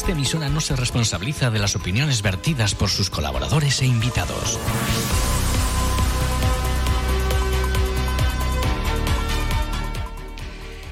Esta 0.00 0.12
emisora 0.12 0.48
no 0.48 0.62
se 0.62 0.74
responsabiliza 0.76 1.50
de 1.50 1.58
las 1.58 1.76
opiniones 1.76 2.22
vertidas 2.22 2.74
por 2.74 2.88
sus 2.88 3.10
colaboradores 3.10 3.82
e 3.82 3.84
invitados. 3.84 4.58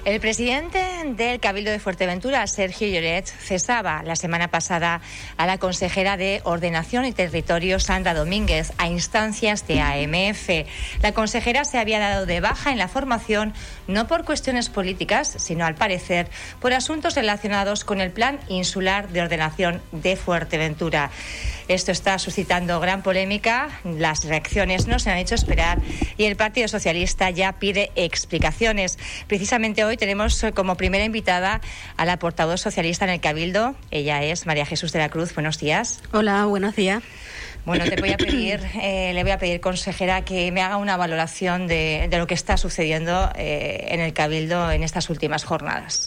El 0.05 0.21
presidente 0.21 0.98
del 1.17 1.41
Cabildo 1.41 1.71
de 1.71 1.79
Fuerteventura, 1.79 2.47
Sergio 2.47 2.89
Lloret, 2.89 3.27
cesaba 3.27 4.03
la 4.03 4.17
semana 4.17 4.49
pasada 4.49 5.01
a 5.37 5.47
la 5.47 5.59
consejera 5.59 6.17
de 6.17 6.41
Ordenación 6.45 7.05
y 7.05 7.13
Territorio, 7.13 7.81
Sandra 7.81 8.15
Domínguez, 8.15 8.73
a 8.79 8.89
instancias 8.89 9.67
de 9.67 9.81
AMF. 9.81 10.67
La 11.03 11.13
consejera 11.13 11.65
se 11.65 11.79
había 11.79 11.99
dado 11.99 12.27
de 12.27 12.41
baja 12.41 12.73
en 12.73 12.79
la 12.79 12.89
formación 12.89 13.55
no 13.87 14.07
por 14.07 14.25
cuestiones 14.25 14.69
políticas, 14.69 15.35
sino 15.39 15.65
al 15.65 15.75
parecer 15.75 16.29
por 16.61 16.73
asuntos 16.73 17.15
relacionados 17.15 17.85
con 17.85 18.01
el 18.01 18.11
Plan 18.11 18.39
Insular 18.49 19.09
de 19.09 19.23
Ordenación 19.23 19.83
de 19.93 20.17
Fuerteventura. 20.17 21.11
Esto 21.69 21.93
está 21.93 22.19
suscitando 22.19 22.81
gran 22.81 23.03
polémica, 23.03 23.69
las 23.85 24.25
reacciones 24.25 24.87
no 24.87 24.99
se 24.99 25.11
han 25.11 25.19
hecho 25.19 25.35
esperar 25.35 25.79
y 26.17 26.25
el 26.25 26.35
Partido 26.35 26.67
Socialista 26.67 27.29
ya 27.29 27.53
pide 27.59 27.91
explicaciones. 27.95 28.99
Precisamente 29.27 29.85
hoy 29.85 29.99
tenemos 29.99 30.45
como 30.55 30.77
primera 30.77 31.05
invitada 31.05 31.61
a 31.99 32.05
la 32.07 32.19
portavoz 32.19 32.63
socialista 32.63 33.05
en 33.05 33.11
el 33.11 33.21
Cabildo. 33.21 33.75
Ella 33.91 34.23
es 34.23 34.47
María 34.47 34.65
Jesús 34.65 34.93
de 34.93 35.01
la 35.01 35.11
Cruz. 35.11 35.35
Buenos 35.35 35.59
días. 35.59 36.01
Hola, 36.13 36.47
buenos 36.47 36.75
días. 36.75 37.03
Bueno, 37.67 37.85
te 37.85 38.01
voy 38.01 38.13
a 38.13 38.17
pedir, 38.17 38.61
eh, 38.81 39.13
le 39.13 39.23
voy 39.23 39.33
a 39.33 39.39
pedir, 39.39 39.61
consejera, 39.61 40.25
que 40.25 40.51
me 40.53 40.63
haga 40.63 40.79
una 40.79 40.97
valoración 40.97 41.67
de, 41.67 42.09
lo 42.11 42.27
que 42.27 42.33
está 42.33 42.57
sucediendo 42.57 43.31
eh, 43.35 43.89
en 43.91 44.01
el 44.01 44.15
Cabildo 44.15 44.71
en 44.71 44.83
estas 44.83 45.11
últimas 45.11 45.45
jornadas. 45.45 46.07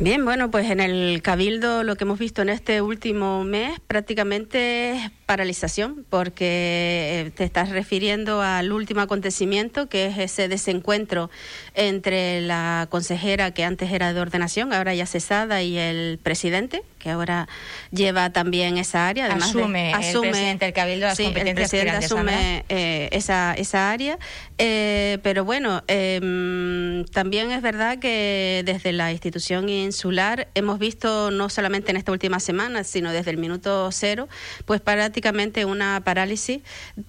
Bien, 0.00 0.24
bueno, 0.24 0.48
pues 0.52 0.70
en 0.70 0.78
el 0.78 1.22
Cabildo 1.22 1.82
lo 1.82 1.96
que 1.96 2.04
hemos 2.04 2.20
visto 2.20 2.40
en 2.42 2.50
este 2.50 2.82
último 2.82 3.42
mes 3.42 3.80
prácticamente 3.88 4.92
es 4.92 5.10
paralización, 5.26 6.06
porque 6.08 7.26
eh, 7.26 7.32
te 7.34 7.42
estás 7.42 7.70
refiriendo 7.70 8.40
al 8.40 8.70
último 8.70 9.00
acontecimiento, 9.00 9.88
que 9.88 10.06
es 10.06 10.18
ese 10.18 10.46
desencuentro 10.46 11.30
entre 11.74 12.40
la 12.40 12.86
consejera 12.90 13.50
que 13.50 13.64
antes 13.64 13.90
era 13.90 14.12
de 14.12 14.20
ordenación, 14.20 14.72
ahora 14.72 14.94
ya 14.94 15.04
cesada, 15.04 15.62
y 15.62 15.76
el 15.76 16.20
presidente, 16.22 16.82
que 16.98 17.10
ahora 17.10 17.48
lleva 17.90 18.30
también 18.30 18.78
esa 18.78 19.08
área. 19.08 19.26
Además 19.26 19.48
asume, 19.50 19.90
el 19.90 20.20
presidente 20.20 20.64
del 20.64 20.74
Cabildo 20.74 21.06
las 21.06 21.18
competencias 21.18 21.48
el 21.48 21.54
presidente 21.54 22.06
asume 22.06 22.64
eh, 22.68 23.08
esa, 23.12 23.52
esa 23.54 23.90
área. 23.90 24.18
Eh, 24.58 25.18
pero 25.22 25.44
bueno, 25.44 25.82
em, 25.88 27.04
también 27.06 27.50
es 27.50 27.62
verdad 27.62 27.98
que 27.98 28.62
desde 28.64 28.92
la 28.92 29.12
institución 29.12 29.68
insular 29.88 30.48
hemos 30.54 30.78
visto, 30.78 31.30
no 31.30 31.48
solamente 31.48 31.90
en 31.90 31.96
esta 31.96 32.12
última 32.12 32.38
semana, 32.40 32.84
sino 32.84 33.10
desde 33.12 33.30
el 33.32 33.38
minuto 33.38 33.90
cero, 33.90 34.28
pues 34.64 34.80
prácticamente 34.80 35.64
una 35.64 36.00
parálisis, 36.04 36.60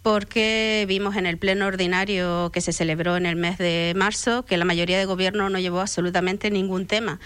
porque 0.01 0.85
vimos 0.87 1.15
en 1.15 1.25
el 1.25 1.37
pleno 1.37 1.67
ordinario 1.67 2.49
que 2.51 2.61
se 2.61 2.73
celebró 2.73 3.15
en 3.17 3.25
el 3.25 3.35
mes 3.35 3.57
de 3.57 3.93
marzo 3.95 4.43
que 4.45 4.57
la 4.57 4.65
mayoría 4.65 4.97
de 4.97 5.05
gobierno 5.05 5.49
no 5.49 5.59
llevó 5.59 5.81
absolutamente 5.81 6.49
ningún 6.49 6.87
tema. 6.87 7.19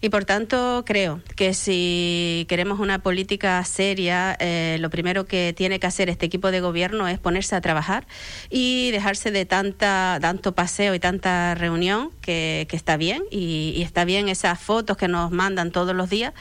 Y 0.00 0.10
por 0.10 0.24
tanto, 0.24 0.84
creo 0.86 1.20
que 1.36 1.54
si 1.54 2.46
queremos 2.48 2.80
una 2.80 2.98
política 2.98 3.62
seria, 3.64 4.36
eh, 4.40 4.76
lo 4.80 4.90
primero 4.90 5.26
que 5.26 5.54
tiene 5.56 5.80
que 5.80 5.86
hacer 5.86 6.08
este 6.08 6.26
equipo 6.26 6.50
de 6.50 6.60
gobierno 6.60 7.08
es 7.08 7.18
ponerse 7.18 7.56
a 7.56 7.60
trabajar 7.60 8.06
y 8.50 8.90
dejarse 8.90 9.30
de 9.30 9.46
tanta, 9.46 10.18
tanto 10.20 10.54
paseo 10.54 10.94
y 10.94 10.98
tanta 10.98 11.54
reunión, 11.54 12.10
que, 12.20 12.66
está 12.70 12.96
bien, 12.96 13.22
y, 13.30 13.82
está 13.82 14.04
bien 14.04 14.28
esas 14.28 14.60
fotos 14.60 14.96
que 14.96 15.08
nos 15.08 15.30
mandan 15.30 15.70
todos 15.70 15.94
los 15.94 16.10
días, 16.10 16.34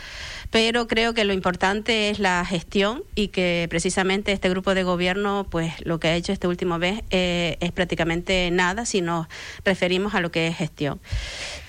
pero 0.51 0.87
creo 0.87 1.13
que 1.13 1.23
lo 1.23 1.33
importante 1.33 2.09
es 2.09 2.19
la 2.19 2.43
gestión 2.45 3.03
y 3.15 3.29
que 3.29 3.67
precisamente 3.69 4.31
este 4.31 4.49
grupo 4.49 4.73
de 4.73 4.83
gobierno, 4.83 5.47
pues 5.49 5.73
lo 5.85 5.99
que 5.99 6.09
ha 6.09 6.15
hecho 6.15 6.33
este 6.33 6.47
último 6.47 6.77
mes 6.77 7.03
eh, 7.09 7.57
es 7.61 7.71
prácticamente 7.71 8.49
nada 8.51 8.85
si 8.85 9.01
nos 9.01 9.27
referimos 9.63 10.13
a 10.13 10.19
lo 10.19 10.31
que 10.31 10.47
es 10.47 10.57
gestión. 10.57 10.99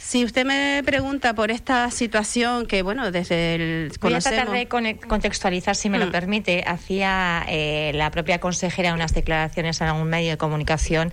Si 0.07 0.25
usted 0.25 0.47
me 0.47 0.85
pregunta 0.85 1.35
por 1.35 1.51
esta 1.51 1.91
situación 1.91 2.67
que, 2.67 2.83
bueno, 2.83 3.11
desde 3.11 3.57
el... 3.57 3.93
Voy 4.01 4.15
a 4.15 4.21
tratar 4.21 4.53
de 4.53 4.69
contextualizar, 4.69 5.75
si 5.75 5.91
me 5.91 5.99
lo 5.99 6.07
mm. 6.07 6.13
permite. 6.13 6.63
Hacía 6.65 7.45
eh, 7.49 7.91
la 7.93 8.13
propia 8.13 8.39
consejera 8.39 8.95
unas 8.95 9.15
declaraciones 9.15 9.81
en 9.81 9.89
algún 9.89 10.09
medio 10.09 10.31
de 10.31 10.37
comunicación 10.37 11.13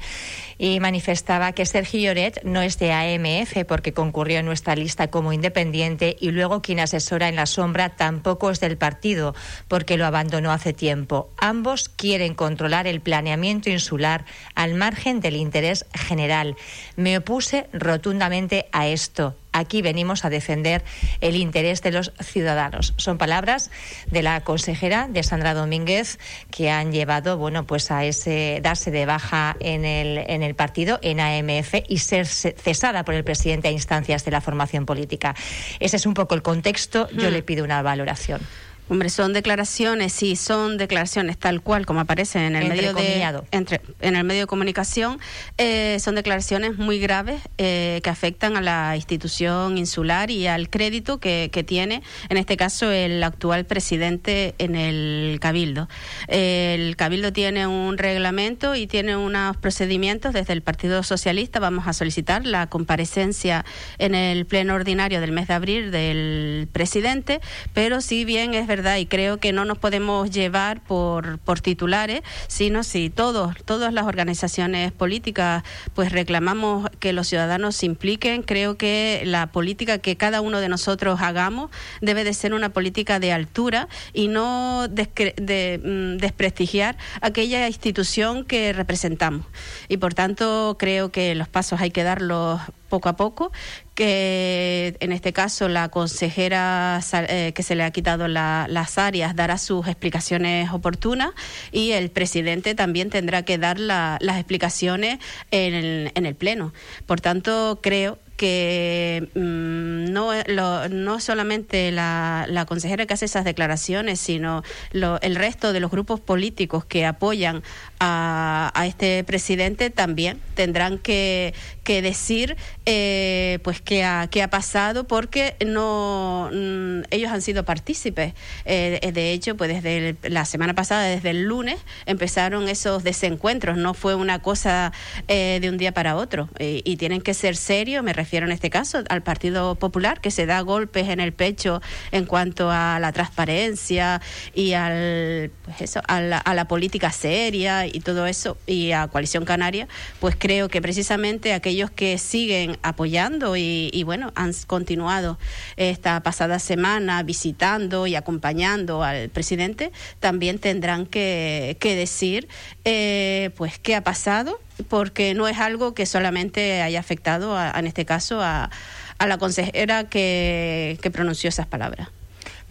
y 0.59 0.79
manifestaba 0.79 1.53
que 1.53 1.65
Sergio 1.65 2.01
Lloret 2.01 2.43
no 2.43 2.61
es 2.61 2.77
de 2.77 2.93
AMF 2.93 3.65
porque 3.67 3.93
concurrió 3.93 4.39
en 4.39 4.45
nuestra 4.45 4.75
lista 4.75 5.09
como 5.09 5.33
independiente 5.33 6.15
y 6.19 6.29
luego 6.29 6.61
quien 6.61 6.79
asesora 6.79 7.29
en 7.29 7.35
la 7.35 7.47
sombra 7.47 7.95
tampoco 7.95 8.51
es 8.51 8.59
del 8.59 8.77
partido 8.77 9.33
porque 9.67 9.97
lo 9.97 10.05
abandonó 10.05 10.51
hace 10.51 10.71
tiempo. 10.71 11.31
Ambos 11.37 11.89
quieren 11.89 12.35
controlar 12.35 12.85
el 12.85 13.01
planeamiento 13.01 13.71
insular 13.71 14.25
al 14.53 14.75
margen 14.75 15.19
del 15.19 15.35
interés 15.35 15.87
general. 15.95 16.55
Me 16.95 17.17
opuse 17.17 17.67
rotundamente 17.73 18.67
a 18.71 18.82
esto. 18.87 19.35
Aquí 19.51 19.83
venimos 19.83 20.25
a 20.25 20.29
defender 20.29 20.83
el 21.21 21.35
interés 21.35 21.81
de 21.83 21.91
los 21.91 22.11
ciudadanos. 22.19 22.93
Son 22.97 23.17
palabras 23.17 23.69
de 24.09 24.23
la 24.23 24.41
consejera 24.41 25.07
de 25.07 25.21
Sandra 25.21 25.53
Domínguez 25.53 26.17
que 26.49 26.71
han 26.71 26.91
llevado, 26.91 27.37
bueno, 27.37 27.65
pues 27.65 27.91
a 27.91 28.03
ese 28.03 28.59
darse 28.63 28.89
de 28.89 29.05
baja 29.05 29.55
en 29.59 29.85
el, 29.85 30.17
en 30.27 30.41
el 30.41 30.55
partido, 30.55 30.99
en 31.03 31.19
AMF 31.19 31.75
y 31.87 31.99
ser 31.99 32.25
cesada 32.25 33.05
por 33.05 33.13
el 33.13 33.23
presidente 33.23 33.67
a 33.67 33.71
instancias 33.71 34.25
de 34.25 34.31
la 34.31 34.41
formación 34.41 34.85
política. 34.85 35.35
Ese 35.79 35.97
es 35.97 36.05
un 36.05 36.15
poco 36.15 36.33
el 36.33 36.41
contexto. 36.41 37.07
Yo 37.11 37.29
hmm. 37.29 37.33
le 37.33 37.43
pido 37.43 37.63
una 37.63 37.81
valoración. 37.83 38.41
Hombre, 38.89 39.09
son 39.09 39.31
declaraciones, 39.31 40.11
sí, 40.11 40.35
son 40.35 40.77
declaraciones 40.77 41.37
tal 41.37 41.61
cual 41.61 41.85
como 41.85 42.01
aparecen 42.01 42.41
en 42.41 42.55
el 42.57 42.67
medio 42.67 42.93
de 42.93 43.23
entre, 43.51 43.79
en 44.01 44.17
el 44.17 44.25
medio 44.25 44.41
de 44.41 44.47
comunicación, 44.47 45.19
eh, 45.57 45.97
son 46.01 46.15
declaraciones 46.15 46.77
muy 46.77 46.99
graves 46.99 47.41
eh, 47.57 48.01
que 48.03 48.09
afectan 48.09 48.57
a 48.57 48.61
la 48.61 48.95
institución 48.97 49.77
insular 49.77 50.31
y 50.31 50.47
al 50.47 50.69
crédito 50.69 51.19
que, 51.19 51.49
que, 51.51 51.63
tiene, 51.63 52.03
en 52.27 52.35
este 52.35 52.57
caso, 52.57 52.91
el 52.91 53.23
actual 53.23 53.63
presidente 53.65 54.53
en 54.57 54.75
el 54.75 55.37
cabildo. 55.39 55.87
el 56.27 56.97
cabildo 56.97 57.31
tiene 57.31 57.65
un 57.67 57.97
reglamento 57.97 58.75
y 58.75 58.85
tiene 58.85 59.15
unos 59.15 59.55
procedimientos 59.55 60.33
desde 60.33 60.51
el 60.51 60.61
Partido 60.61 61.03
Socialista. 61.03 61.59
Vamos 61.59 61.87
a 61.87 61.93
solicitar 61.93 62.45
la 62.45 62.67
comparecencia 62.67 63.63
en 63.97 64.13
el 64.13 64.45
pleno 64.45 64.73
ordinario 64.73 65.21
del 65.21 65.31
mes 65.31 65.47
de 65.47 65.53
abril 65.53 65.91
del 65.91 66.67
presidente, 66.71 67.39
pero 67.73 68.01
si 68.01 68.25
bien 68.25 68.53
es 68.53 68.67
y 68.73 69.05
creo 69.05 69.37
que 69.37 69.53
no 69.53 69.65
nos 69.65 69.77
podemos 69.77 70.31
llevar 70.31 70.81
por, 70.81 71.37
por 71.37 71.61
titulares, 71.61 72.21
sino 72.47 72.83
si 72.83 73.11
todos, 73.11 73.55
todas 73.65 73.93
las 73.93 74.07
organizaciones 74.07 74.91
políticas 74.91 75.63
pues 75.93 76.11
reclamamos 76.11 76.89
que 76.99 77.13
los 77.13 77.27
ciudadanos 77.27 77.75
se 77.75 77.85
impliquen, 77.85 78.41
creo 78.41 78.75
que 78.75 79.21
la 79.25 79.51
política 79.51 79.99
que 79.99 80.17
cada 80.17 80.41
uno 80.41 80.59
de 80.59 80.69
nosotros 80.69 81.21
hagamos 81.21 81.69
debe 82.01 82.23
de 82.23 82.33
ser 82.33 82.55
una 82.55 82.69
política 82.69 83.19
de 83.19 83.31
altura 83.31 83.87
y 84.11 84.27
no 84.27 84.87
de, 84.87 85.79
mm, 85.83 86.17
desprestigiar 86.17 86.97
aquella 87.21 87.67
institución 87.67 88.43
que 88.43 88.73
representamos. 88.73 89.45
Y 89.87 89.97
por 89.97 90.15
tanto 90.15 90.77
creo 90.79 91.11
que 91.11 91.35
los 91.35 91.47
pasos 91.47 91.79
hay 91.79 91.91
que 91.91 92.03
darlos 92.03 92.59
poco 92.89 93.09
a 93.09 93.15
poco, 93.15 93.51
que 93.95 94.95
en 94.99 95.11
este 95.11 95.33
caso 95.33 95.69
la 95.69 95.89
consejera 95.89 96.99
eh, 97.13 97.51
que 97.53 97.63
se 97.63 97.75
le 97.75 97.83
ha 97.83 97.91
quitado 97.91 98.27
las 98.27 98.97
áreas 98.97 99.35
dará 99.35 99.57
sus 99.57 99.87
explicaciones 99.87 100.71
oportunas 100.71 101.31
y 101.71 101.91
el 101.91 102.09
presidente 102.09 102.75
también 102.75 103.09
tendrá 103.09 103.43
que 103.43 103.57
dar 103.57 103.79
las 103.79 104.37
explicaciones 104.37 105.19
en 105.51 105.73
el, 105.73 106.11
en 106.15 106.25
el 106.25 106.35
Pleno. 106.35 106.73
Por 107.05 107.21
tanto, 107.21 107.79
creo 107.81 108.17
que 108.43 109.29
mm, 109.35 110.11
no, 110.11 110.89
no 110.89 111.19
solamente 111.21 111.93
la, 111.93 112.45
la, 112.49 112.65
consejera 112.65 113.05
que 113.05 113.13
hace 113.13 113.23
esas 113.23 113.45
declaraciones, 113.45 114.19
sino 114.19 114.63
el 114.91 115.35
resto 115.37 115.71
de 115.71 115.79
los 115.79 115.89
grupos 115.89 116.19
políticos 116.19 116.83
que 116.83 117.05
apoyan 117.05 117.63
a, 118.01 118.69
a 118.75 118.85
este 118.85 119.23
presidente 119.23 119.91
también 119.91 120.41
tendrán 120.55 120.97
que, 120.97 121.53
que 121.83 122.01
decir 122.01 122.55
eh, 122.85 123.59
pues 123.63 123.81
qué 123.81 124.03
ha, 124.03 124.27
qué 124.29 124.41
ha 124.41 124.49
pasado 124.49 125.05
porque 125.05 125.55
no 125.65 126.49
mm, 126.51 127.01
ellos 127.11 127.31
han 127.31 127.41
sido 127.41 127.65
partícipes. 127.65 128.33
Eh, 128.65 129.11
de 129.13 129.31
hecho, 129.31 129.55
pues 129.55 129.69
desde 129.69 130.15
la 130.23 130.45
semana 130.45 130.73
pasada, 130.73 131.03
desde 131.03 131.31
el 131.31 131.43
lunes, 131.43 131.79
empezaron 132.05 132.67
esos 132.69 133.03
desencuentros. 133.03 133.77
No 133.77 133.93
fue 133.93 134.15
una 134.15 134.39
cosa 134.39 134.93
eh, 135.27 135.59
de 135.61 135.69
un 135.69 135.77
día 135.77 135.93
para 135.93 136.15
otro 136.15 136.49
y 136.59 136.97
tienen 136.97 137.21
que 137.21 137.33
ser 137.33 137.55
serios. 137.55 138.03
Me 138.03 138.13
refiero 138.13 138.32
refiero 138.33 138.47
en 138.47 138.51
este 138.53 138.71
caso 138.71 139.03
al 139.09 139.21
Partido 139.21 139.75
Popular, 139.75 140.19
que 140.19 140.31
se 140.31 140.47
da 140.47 140.59
golpes 140.61 141.09
en 141.09 141.19
el 141.19 141.33
pecho 141.33 141.83
en 142.11 142.25
cuanto 142.25 142.71
a 142.71 142.97
la 142.99 143.11
transparencia 143.11 144.21
y 144.55 144.73
al, 144.73 145.51
pues 145.63 145.81
eso, 145.81 146.01
a, 146.07 146.19
la, 146.19 146.67
política 146.67 147.11
seria 147.11 147.85
y 147.85 147.99
todo 147.99 148.25
eso, 148.25 148.57
y 148.65 148.91
a 148.91 149.07
Coalición 149.07 149.45
Canaria, 149.45 149.87
pues 150.19 150.35
creo 150.35 150.67
que 150.67 150.81
precisamente 150.81 151.53
aquellos 151.53 151.91
que 151.91 152.17
siguen 152.17 152.79
apoyando 152.81 153.55
y, 153.55 153.91
y 153.93 154.01
bueno, 154.01 154.31
han 154.33 154.51
continuado 154.65 155.37
esta 155.77 156.23
pasada 156.23 156.57
semana 156.57 157.21
visitando 157.21 158.07
y 158.07 158.15
acompañando 158.15 159.03
al 159.03 159.29
presidente, 159.29 159.91
también 160.19 160.57
tendrán 160.57 161.05
que, 161.05 161.77
que 161.79 161.95
decir 161.95 162.47
eh, 162.83 163.51
pues 163.57 163.77
qué 163.77 163.95
ha 163.95 164.01
pasado, 164.01 164.59
porque 164.89 165.33
no 165.33 165.47
es 165.47 165.57
algo 165.57 165.93
que 165.93 166.05
solamente 166.05 166.81
haya 166.81 166.99
afectado, 166.99 167.57
en 167.61 167.87
este 167.87 168.05
caso, 168.05 168.41
a, 168.41 168.69
a 169.17 169.27
la 169.27 169.37
consejera 169.37 170.05
que, 170.05 170.97
que 171.01 171.11
pronunció 171.11 171.49
esas 171.49 171.67
palabras 171.67 172.09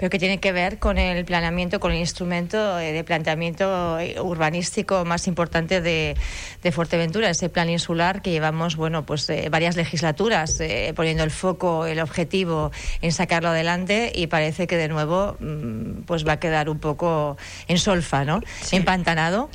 pero 0.02 0.10
que 0.10 0.19
tiene 0.19 0.40
que 0.40 0.50
ver 0.50 0.81
con 0.81 0.99
el 0.99 1.25
planeamiento, 1.25 1.78
con 1.78 1.93
el 1.93 1.99
instrumento 1.99 2.81
eh, 2.81 2.90
de 2.90 3.04
planteamiento 3.04 4.00
eh, 4.00 4.20
urbanístico 4.20 5.04
más 5.04 5.28
importante 5.28 5.81
de, 5.81 6.16
de 6.60 6.72
Fuerteventura, 6.72 7.31
ese 7.31 7.49
plan 7.49 7.70
insular 7.70 8.20
que 8.20 8.32
llevamos, 8.32 8.75
bueno, 8.75 9.06
pues 9.06 9.31
varias 9.49 9.76
legislaturas 9.76 10.58
poniendo 10.96 11.22
el 11.22 11.31
foco, 11.31 11.87
el 11.87 12.00
objetivo 12.00 12.72
en 13.00 13.12
sacarlo 13.12 13.50
adelante 13.50 14.10
y 14.12 14.26
parece 14.26 14.66
que 14.66 14.76
de 14.76 14.88
nuevo 14.88 15.37
mm, 15.38 16.02
pues 16.04 16.26
va 16.26 16.32
a 16.32 16.40
quedar 16.40 16.69
un 16.69 16.81
poco 16.81 17.37
en 17.69 17.78
solfa, 17.78 18.25
¿no? 18.25 18.40
Empantanado. 18.72 19.50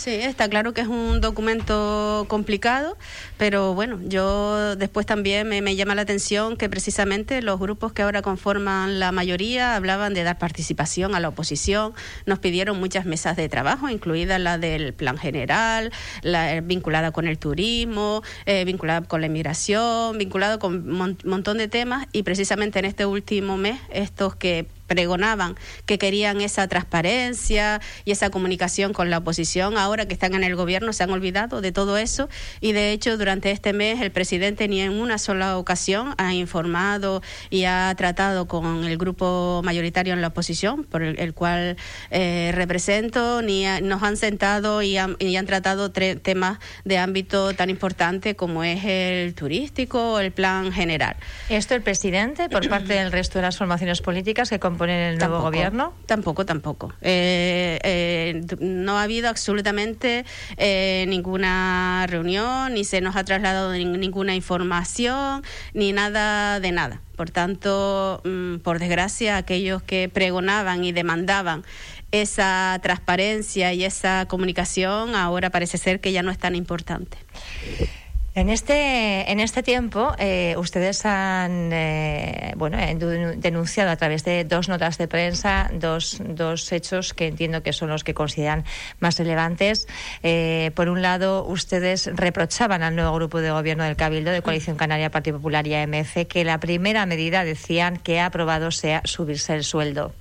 Sí, 0.00 0.12
está 0.12 0.48
claro 0.48 0.72
que 0.72 0.80
es 0.80 0.88
un 0.88 1.20
documento 1.20 2.24
complicado, 2.26 2.96
pero 3.36 3.74
bueno, 3.74 4.00
yo 4.02 4.74
después 4.76 5.04
también 5.04 5.46
me, 5.46 5.76
llama 5.76 5.94
la 5.94 6.00
atención 6.00 6.56
que 6.56 6.70
precisamente 6.70 7.42
los 7.42 7.60
grupos 7.60 7.92
que 7.92 8.00
ahora 8.00 8.22
conforman 8.22 8.98
la 8.98 9.12
mayoría 9.12 9.76
hablaban 9.76 10.14
de 10.14 10.22
dar 10.22 10.38
participación 10.38 11.14
a 11.14 11.20
la 11.20 11.28
oposición, 11.28 11.92
nos 12.24 12.38
pidieron 12.38 12.80
muchas 12.80 13.04
mesas 13.04 13.36
de 13.36 13.50
trabajo, 13.50 13.90
incluida 13.90 14.38
la 14.38 14.56
del 14.56 14.94
plan 14.94 15.18
general, 15.18 15.92
la 16.22 16.54
eh, 16.54 16.62
vinculada 16.62 17.10
con 17.10 17.28
el 17.28 17.36
turismo, 17.36 18.22
eh, 18.46 18.64
vinculada 18.64 19.06
con 19.06 19.20
la 19.20 19.26
inmigración, 19.26 20.16
vinculada 20.16 20.58
con 20.58 20.76
un 20.76 21.18
montón 21.26 21.58
de 21.58 21.68
temas. 21.68 22.06
Y 22.12 22.22
precisamente 22.22 22.78
en 22.78 22.86
este 22.86 23.04
último 23.04 23.58
mes 23.58 23.78
estos 23.90 24.34
que 24.34 24.66
pregonaban 24.90 25.54
que 25.86 25.98
querían 25.98 26.40
esa 26.40 26.66
transparencia 26.66 27.80
y 28.04 28.10
esa 28.10 28.30
comunicación 28.30 28.92
con 28.92 29.08
la 29.08 29.18
oposición, 29.18 29.78
ahora 29.78 30.06
que 30.06 30.14
están 30.14 30.34
en 30.34 30.42
el 30.42 30.56
gobierno 30.56 30.92
se 30.92 31.04
han 31.04 31.10
olvidado 31.10 31.60
de 31.60 31.70
todo 31.70 31.96
eso 31.96 32.28
y 32.60 32.72
de 32.72 32.90
hecho 32.90 33.16
durante 33.16 33.52
este 33.52 33.72
mes 33.72 34.00
el 34.00 34.10
presidente 34.10 34.66
ni 34.66 34.80
en 34.80 34.90
una 34.98 35.18
sola 35.18 35.58
ocasión 35.58 36.14
ha 36.18 36.34
informado 36.34 37.22
y 37.50 37.66
ha 37.66 37.94
tratado 37.96 38.48
con 38.48 38.82
el 38.82 38.98
grupo 38.98 39.62
mayoritario 39.64 40.12
en 40.12 40.22
la 40.22 40.28
oposición, 40.28 40.82
por 40.82 41.04
el, 41.04 41.34
cual 41.34 41.76
eh, 42.10 42.50
represento, 42.52 43.42
ni 43.42 43.66
nos 43.82 44.02
han 44.02 44.16
sentado 44.16 44.82
y 44.82 44.96
han, 44.96 45.14
y 45.20 45.36
han 45.36 45.46
tratado 45.46 45.92
temas 45.92 46.58
de 46.84 46.98
ámbito 46.98 47.54
tan 47.54 47.70
importante 47.70 48.34
como 48.34 48.64
es 48.64 48.84
el 48.84 49.34
turístico 49.34 50.14
o 50.14 50.18
el 50.18 50.32
plan 50.32 50.72
general. 50.72 51.14
Esto 51.48 51.76
el 51.76 51.82
presidente, 51.82 52.48
por 52.48 52.68
parte 52.68 52.94
del 52.94 53.12
resto 53.12 53.38
de 53.38 53.42
las 53.42 53.56
formaciones 53.56 54.00
políticas 54.00 54.50
que 54.50 54.58
poner 54.80 55.12
el 55.12 55.18
nuevo 55.18 55.42
gobierno? 55.42 55.92
Tampoco, 56.06 56.46
tampoco. 56.46 56.90
Eh, 57.02 57.78
eh, 57.84 58.40
no 58.60 58.96
ha 58.96 59.02
habido 59.02 59.28
absolutamente 59.28 60.24
eh, 60.56 61.04
ninguna 61.06 62.06
reunión, 62.08 62.72
ni 62.72 62.84
se 62.84 63.02
nos 63.02 63.14
ha 63.14 63.24
trasladado 63.24 63.74
ninguna 63.74 64.34
información, 64.34 65.42
ni 65.74 65.92
nada 65.92 66.60
de 66.60 66.72
nada. 66.72 67.02
Por 67.14 67.28
tanto, 67.28 68.22
mm, 68.24 68.60
por 68.60 68.78
desgracia, 68.78 69.36
aquellos 69.36 69.82
que 69.82 70.08
pregonaban 70.08 70.82
y 70.82 70.92
demandaban 70.92 71.62
esa 72.10 72.78
transparencia 72.82 73.74
y 73.74 73.84
esa 73.84 74.24
comunicación 74.28 75.14
ahora 75.14 75.50
parece 75.50 75.76
ser 75.76 76.00
que 76.00 76.12
ya 76.12 76.22
no 76.22 76.30
es 76.30 76.38
tan 76.38 76.54
importante. 76.54 77.18
En 78.32 78.48
este, 78.48 79.30
en 79.32 79.40
este 79.40 79.64
tiempo, 79.64 80.12
eh, 80.16 80.54
ustedes 80.56 81.04
han 81.04 81.70
eh, 81.72 82.54
bueno, 82.56 82.78
denunciado 83.36 83.90
a 83.90 83.96
través 83.96 84.22
de 84.22 84.44
dos 84.44 84.68
notas 84.68 84.98
de 84.98 85.08
prensa 85.08 85.68
dos, 85.74 86.22
dos 86.24 86.70
hechos 86.70 87.12
que 87.12 87.26
entiendo 87.26 87.64
que 87.64 87.72
son 87.72 87.88
los 87.88 88.04
que 88.04 88.14
consideran 88.14 88.64
más 89.00 89.18
relevantes. 89.18 89.88
Eh, 90.22 90.70
por 90.76 90.88
un 90.88 91.02
lado, 91.02 91.44
ustedes 91.44 92.08
reprochaban 92.14 92.84
al 92.84 92.94
nuevo 92.94 93.12
grupo 93.14 93.40
de 93.40 93.50
gobierno 93.50 93.82
del 93.82 93.96
Cabildo 93.96 94.30
de 94.30 94.42
Coalición 94.42 94.76
Canaria, 94.76 95.10
Partido 95.10 95.38
Popular 95.38 95.66
y 95.66 95.74
AMF 95.74 96.26
que 96.28 96.44
la 96.44 96.60
primera 96.60 97.06
medida, 97.06 97.42
decían, 97.42 97.96
que 97.96 98.20
ha 98.20 98.26
aprobado 98.26 98.70
sea 98.70 99.02
subirse 99.04 99.54
el 99.54 99.64
sueldo. 99.64 100.12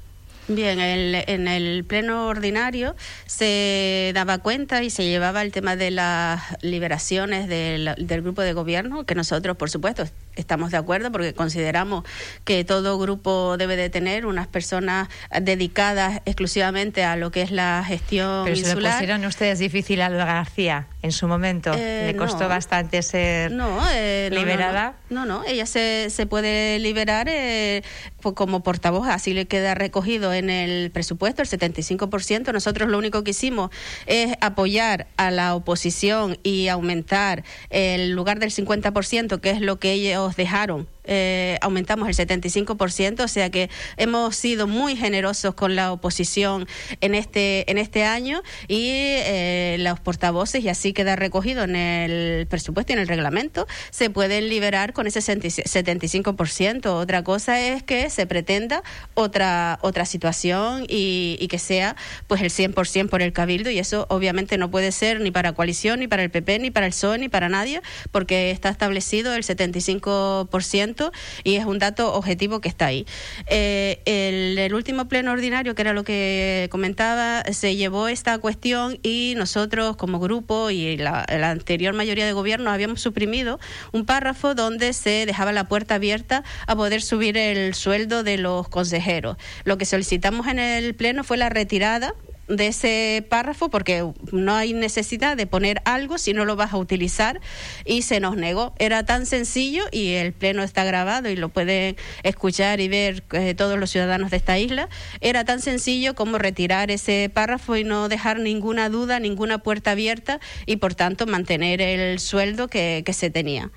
Bien, 0.52 0.80
en 0.80 1.48
el 1.48 1.86
pleno 1.86 2.26
ordinario 2.26 2.96
se 3.28 4.12
daba 4.16 4.40
cuenta 4.40 4.82
y 4.82 4.90
se 4.90 5.06
llevaba 5.06 5.44
el 5.44 5.52
tema 5.52 5.76
de 5.76 5.92
las 5.92 6.42
liberaciones 6.64 7.48
del, 7.48 7.94
del 8.00 8.22
grupo 8.24 8.42
de 8.42 8.54
gobierno, 8.54 9.06
que 9.06 9.14
nosotros, 9.14 9.58
por 9.58 9.70
supuesto, 9.70 10.06
estamos 10.40 10.72
de 10.72 10.78
acuerdo 10.78 11.12
porque 11.12 11.34
consideramos 11.34 12.04
que 12.44 12.64
todo 12.64 12.98
grupo 12.98 13.58
debe 13.58 13.76
de 13.76 13.90
tener 13.90 14.26
unas 14.26 14.48
personas 14.48 15.10
dedicadas 15.42 16.22
exclusivamente 16.26 17.04
a 17.04 17.16
lo 17.16 17.32
que 17.32 17.42
es 17.42 17.52
la 17.52 17.84
gestión 17.86 18.46
Pero 18.46 18.56
se 18.56 18.76
lo 18.76 18.90
pusieron 18.90 19.26
ustedes 19.26 19.60
difícil 19.60 20.02
a 20.02 20.08
Alba 20.08 20.26
García 20.26 20.88
en 21.02 21.12
su 21.12 21.28
momento. 21.28 21.72
Eh, 21.74 22.08
Le 22.08 22.16
costó 22.18 22.48
bastante 22.48 23.02
ser 23.02 23.52
eh, 23.94 24.30
liberada. 24.32 24.96
No, 25.10 25.26
no, 25.26 25.44
ella 25.46 25.66
se, 25.66 26.10
se 26.10 26.26
puede 26.26 26.80
liberar 26.80 27.28
eh, 27.30 27.84
como 28.22 28.64
portavoz, 28.64 29.08
así 29.08 29.34
le 29.34 29.46
queda 29.46 29.76
recogido 29.76 30.34
en 30.34 30.50
el 30.50 30.92
presupuesto 30.92 31.42
el 31.42 31.48
75%. 31.48 32.52
Nosotros 32.52 32.90
lo 32.90 32.98
único 32.98 33.24
que 33.24 33.32
hicimos 33.32 33.72
es 34.08 34.36
apoyar 34.42 35.08
a 35.18 35.32
la 35.32 35.56
oposición 35.56 36.38
y 36.44 36.68
aumentar 36.68 37.44
el 37.70 38.12
lugar 38.12 38.40
del 38.40 38.52
50%, 38.52 39.40
que 39.40 39.52
es 39.52 39.62
lo 39.62 39.80
que 39.80 39.94
ellos 39.94 40.29
dejaron 40.36 40.88
eh, 41.12 41.58
aumentamos 41.62 42.08
el 42.08 42.28
75%, 42.28 43.24
o 43.24 43.28
sea 43.28 43.50
que 43.50 43.72
hemos 43.98 44.36
sido 44.36 44.68
muy 44.68 44.96
generosos 44.96 45.56
con 45.56 45.76
la 45.76 45.92
oposición 45.92 46.68
en 47.02 47.16
este, 47.16 47.70
en 47.72 47.80
este 47.80 48.04
año 48.04 48.44
y 48.68 48.90
eh, 48.92 49.78
los 49.80 50.00
portavoces, 50.00 50.64
y 50.64 50.70
así 50.70 50.94
queda 50.94 51.16
recogido 51.16 51.64
en 51.64 51.76
el 51.76 52.46
presupuesto 52.46 52.94
y 52.94 52.94
en 52.94 53.00
el 53.00 53.08
reglamento, 53.08 53.66
se 53.90 54.12
pueden 54.12 54.50
liberar 54.50 54.94
con 54.94 55.08
ese 55.08 55.20
75%. 55.20 56.86
Otra 56.86 57.24
cosa 57.24 57.60
es 57.60 57.82
que 57.82 58.12
se 58.12 58.28
pretenda 58.28 58.84
otra, 59.16 59.80
otra 59.82 60.06
situación 60.06 60.86
y, 60.88 61.38
y 61.40 61.48
que 61.48 61.58
sea 61.58 61.96
pues 62.28 62.42
el 62.42 62.52
100% 62.52 63.10
por 63.10 63.24
el 63.24 63.34
cabildo 63.34 63.72
y 63.72 63.80
eso 63.80 64.06
obviamente 64.10 64.60
no 64.60 64.70
puede 64.70 64.92
ser 64.92 65.22
ni 65.22 65.32
para 65.32 65.54
coalición, 65.54 66.02
ni 66.02 66.08
para 66.08 66.22
el 66.22 66.30
PP, 66.30 66.60
ni 66.60 66.70
para 66.70 66.86
el 66.86 66.92
PSOE, 66.92 67.18
ni 67.18 67.30
para 67.30 67.50
nadie, 67.50 67.82
porque 68.12 68.52
está 68.52 68.70
establecido 68.70 69.34
el 69.34 69.44
75% 69.44 70.99
y 71.44 71.56
es 71.56 71.66
un 71.66 71.80
dato 71.80 72.14
objetivo 72.14 72.62
que 72.62 72.70
está 72.70 72.88
ahí. 72.88 73.06
Eh, 73.48 74.02
el, 74.06 74.74
último 74.74 75.08
pleno 75.08 75.32
ordinario, 75.32 75.74
que 75.76 75.82
era 75.82 75.94
lo 75.94 76.04
que 76.04 76.68
comentaba, 76.72 77.44
se 77.52 77.76
llevó 77.76 78.08
esta 78.08 78.38
cuestión 78.38 79.00
y 79.04 79.34
nosotros 79.36 79.98
como 79.98 80.20
grupo 80.20 80.70
y 80.70 80.96
la, 80.98 81.26
la 81.28 81.50
anterior 81.50 81.94
mayoría 81.94 82.26
de 82.26 82.34
gobierno 82.34 82.72
habíamos 82.72 83.02
suprimido 83.02 83.60
un 83.92 84.06
párrafo 84.06 84.56
donde 84.56 84.94
se 84.94 85.26
dejaba 85.26 85.52
la 85.52 85.68
puerta 85.68 85.96
abierta 85.96 86.44
a 86.68 86.76
poder 86.76 87.02
subir 87.02 87.38
el 87.38 87.74
sueldo 87.74 88.24
de 88.24 88.38
los 88.38 88.70
consejeros. 88.70 89.38
Lo 89.64 89.78
que 89.78 89.86
solicitamos 89.86 90.48
en 90.48 90.60
el 90.60 90.94
pleno 90.96 91.24
fue 91.24 91.38
la 91.38 91.50
retirada 91.50 92.14
de 92.50 92.68
ese 92.68 93.26
párrafo 93.30 93.70
porque 93.70 94.06
no 94.32 94.56
hay 94.56 94.74
necesidad 94.74 95.38
de 95.38 95.48
poner 95.48 95.82
algo 95.86 96.18
si 96.18 96.34
no 96.34 96.46
lo 96.46 96.56
vas 96.56 96.74
a 96.74 96.78
utilizar 96.78 97.40
y 97.86 98.02
se 98.02 98.20
nos 98.20 98.36
negó. 98.36 98.74
Era 98.80 99.06
tan 99.06 99.26
sencillo 99.26 99.84
y 99.92 100.14
el 100.14 100.34
pleno 100.34 100.64
está 100.64 100.84
grabado 100.84 101.30
y 101.30 101.36
lo 101.36 101.50
pueden 101.50 101.96
escuchar 102.24 102.80
y 102.80 102.88
ver 102.88 103.24
eh, 103.32 103.54
todos 103.54 103.80
los 103.80 103.92
ciudadanos 103.92 104.32
de 104.32 104.38
esta 104.38 104.58
isla. 104.58 104.90
Era 105.22 105.46
tan 105.46 105.62
sencillo 105.62 106.16
como 106.16 106.38
retirar 106.38 106.92
ese 106.92 107.30
párrafo 107.34 107.76
y 107.76 107.84
no 107.84 108.10
dejar 108.10 108.40
ninguna 108.40 108.90
duda, 108.90 109.20
ninguna 109.20 109.60
puerta 109.60 109.92
abierta 109.92 110.40
y 110.66 110.78
por 110.78 110.96
tanto 110.96 111.28
mantener 111.28 111.82
el 111.82 112.20
sueldo 112.20 112.68
que, 112.68 113.04
que 113.06 113.14
se 113.14 113.30
tenía. 113.30 113.72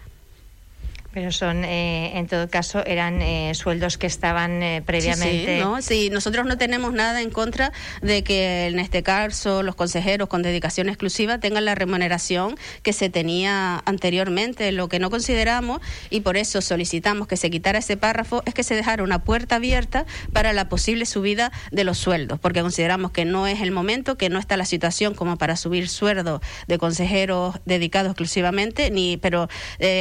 Pero 1.13 1.31
son, 1.31 1.65
eh, 1.65 2.19
en 2.19 2.27
todo 2.27 2.49
caso, 2.49 2.83
eran 2.87 3.21
eh, 3.21 3.55
sueldos 3.55 3.99
que 3.99 4.07
estaban 4.07 4.63
eh, 4.63 4.83
previamente. 4.85 5.57
Sí, 5.57 5.61
¿no? 5.61 5.83
sí, 5.83 6.09
nosotros 6.11 6.47
no 6.47 6.57
tenemos 6.57 6.95
nada 6.95 7.21
en 7.21 7.29
contra 7.29 7.73
de 8.01 8.25
que 8.25 8.69
en 8.69 8.79
este 8.79 9.03
caso 9.03 9.63
los 9.63 9.75
consejeros 9.75 10.31
con 10.31 10.41
dedicación 10.41 10.89
exclusiva 10.89 11.39
tengan 11.39 11.67
la 11.67 11.75
remuneración 11.75 12.57
que 12.83 12.95
se 12.95 13.11
tenía 13.11 13.83
anteriormente. 13.85 14.73
Lo 14.73 14.89
que 14.89 14.99
no 14.99 15.11
consideramos 15.11 15.83
y 16.09 16.21
por 16.21 16.39
eso 16.39 16.63
solicitamos 16.63 17.29
que 17.29 17.37
se 17.37 17.51
quitara 17.51 17.81
ese 17.81 17.99
párrafo 17.99 18.43
es 18.47 18.55
que 18.55 18.63
se 18.63 18.75
dejara 18.75 19.03
una 19.03 19.23
puerta 19.23 19.57
abierta 19.57 20.07
para 20.33 20.55
la 20.55 20.71
posible 20.71 21.05
subida 21.05 21.53
de 21.73 21.85
los 21.85 21.99
sueldos, 21.99 22.41
porque 22.41 22.63
consideramos 22.63 23.11
que 23.11 23.27
no 23.27 23.47
es 23.47 23.61
el 23.61 23.71
momento, 23.71 24.17
que 24.17 24.31
no 24.31 24.39
está 24.39 24.57
la 24.57 24.65
situación 24.65 25.13
como 25.13 25.37
para 25.37 25.57
subir 25.57 25.91
sueldos 25.91 26.41
de 26.69 26.79
consejeros 26.79 27.57
dedicados 27.67 28.13
exclusivamente, 28.13 28.91
ni, 28.91 29.19
pero 29.19 29.49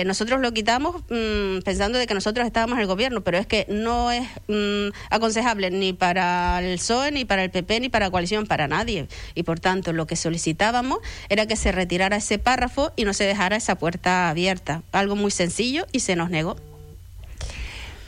nosotros 0.06 0.40
lo 0.40 0.54
quitamos 0.54 1.01
mm, 1.10 1.62
pensando 1.64 2.00
de 2.00 2.08
que 2.08 2.14
nosotros 2.14 2.46
estábamos 2.46 2.76
en 2.76 2.82
el 2.82 2.88
gobierno, 2.88 3.22
pero 3.22 3.38
es 3.38 3.48
que 3.48 3.66
no 3.70 4.12
es 4.12 4.28
mm, 4.48 4.90
aconsejable 5.10 5.72
ni 5.72 5.94
para 5.94 6.60
el 6.62 6.78
PSOE, 6.78 7.12
ni 7.12 7.26
para 7.26 7.44
el 7.44 7.52
PP, 7.52 7.80
ni 7.80 7.90
para 7.90 8.06
la 8.06 8.12
coalición, 8.12 8.46
para 8.48 8.68
nadie. 8.68 9.08
Y 9.36 9.44
por 9.44 9.60
tanto, 9.60 9.94
lo 9.94 10.08
que 10.08 10.16
solicitábamos 10.16 11.00
era 11.30 11.46
que 11.46 11.56
se 11.56 11.72
retirara 11.72 12.18
ese 12.18 12.40
párrafo 12.40 12.92
y 12.96 13.04
no 13.04 13.14
se 13.14 13.26
dejara 13.26 13.56
esa 13.56 13.76
puerta 13.76 14.30
abierta. 14.30 14.84
Algo 14.92 15.16
muy 15.16 15.32
sencillo 15.32 15.86
y 15.92 16.02
se 16.02 16.16
nos 16.16 16.30
negó. 16.30 16.56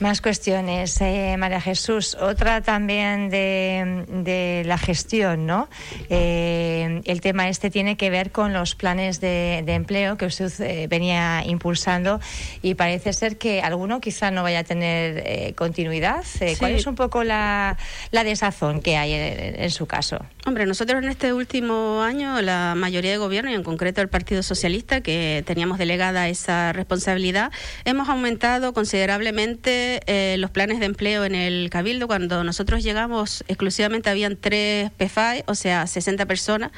Más 0.03 0.19
cuestiones, 0.19 0.99
eh, 0.99 1.37
María 1.37 1.61
Jesús. 1.61 2.17
Otra 2.19 2.59
también 2.59 3.29
de, 3.29 4.63
la 4.65 4.77
gestión, 4.77 5.45
¿no? 5.45 5.69
Eh, 6.09 6.99
el 7.05 7.21
tema 7.21 7.47
este 7.47 7.69
tiene 7.69 7.95
que 7.95 8.09
ver 8.09 8.33
con 8.33 8.51
los 8.51 8.75
planes 8.75 9.21
de, 9.21 9.59
empleo 9.59 10.17
que 10.17 10.25
usted 10.25 10.51
eh, 10.59 10.87
venía 10.87 11.43
impulsando 11.45 12.19
y 12.61 12.73
parece 12.73 13.13
ser 13.13 13.37
que 13.37 13.61
alguno 13.61 14.01
quizá 14.01 14.29
no 14.29 14.43
vaya 14.43 14.59
a 14.59 14.63
tener 14.65 15.55
continuidad. 15.55 16.25
¿Cuál 16.59 16.73
es 16.73 16.85
un 16.85 16.95
poco 16.95 17.23
la, 17.23 17.77
desazón 18.11 18.81
que 18.81 18.97
hay 18.97 19.13
en, 19.13 19.71
su 19.71 19.85
caso? 19.85 20.19
Hombre, 20.45 20.65
nosotros 20.65 21.01
en 21.01 21.09
este 21.09 21.31
último 21.31 22.01
año, 22.01 22.41
la 22.41 22.73
mayoría 22.75 23.11
de 23.11 23.17
gobierno 23.17 23.51
y 23.51 23.53
en 23.53 23.63
concreto 23.63 24.01
el 24.01 24.09
Partido 24.09 24.43
Socialista, 24.43 24.99
que 24.99 25.45
teníamos 25.47 25.77
delegada 25.77 26.27
esa 26.27 26.73
responsabilidad, 26.73 27.53
hemos 27.85 28.09
aumentado 28.09 28.73
considerablemente 28.73 29.92
eh, 30.07 30.35
los 30.39 30.51
planes 30.51 30.79
de 30.79 30.85
empleo 30.85 31.25
en 31.25 31.35
el 31.35 31.69
Cabildo. 31.69 32.07
Cuando 32.07 32.43
nosotros 32.43 32.83
llegamos, 32.83 33.43
exclusivamente 33.47 34.09
habían 34.09 34.37
tres 34.37 34.91
PFAE, 34.97 35.43
o 35.47 35.55
sea, 35.55 35.87
60 35.87 36.25
personas 36.25 36.71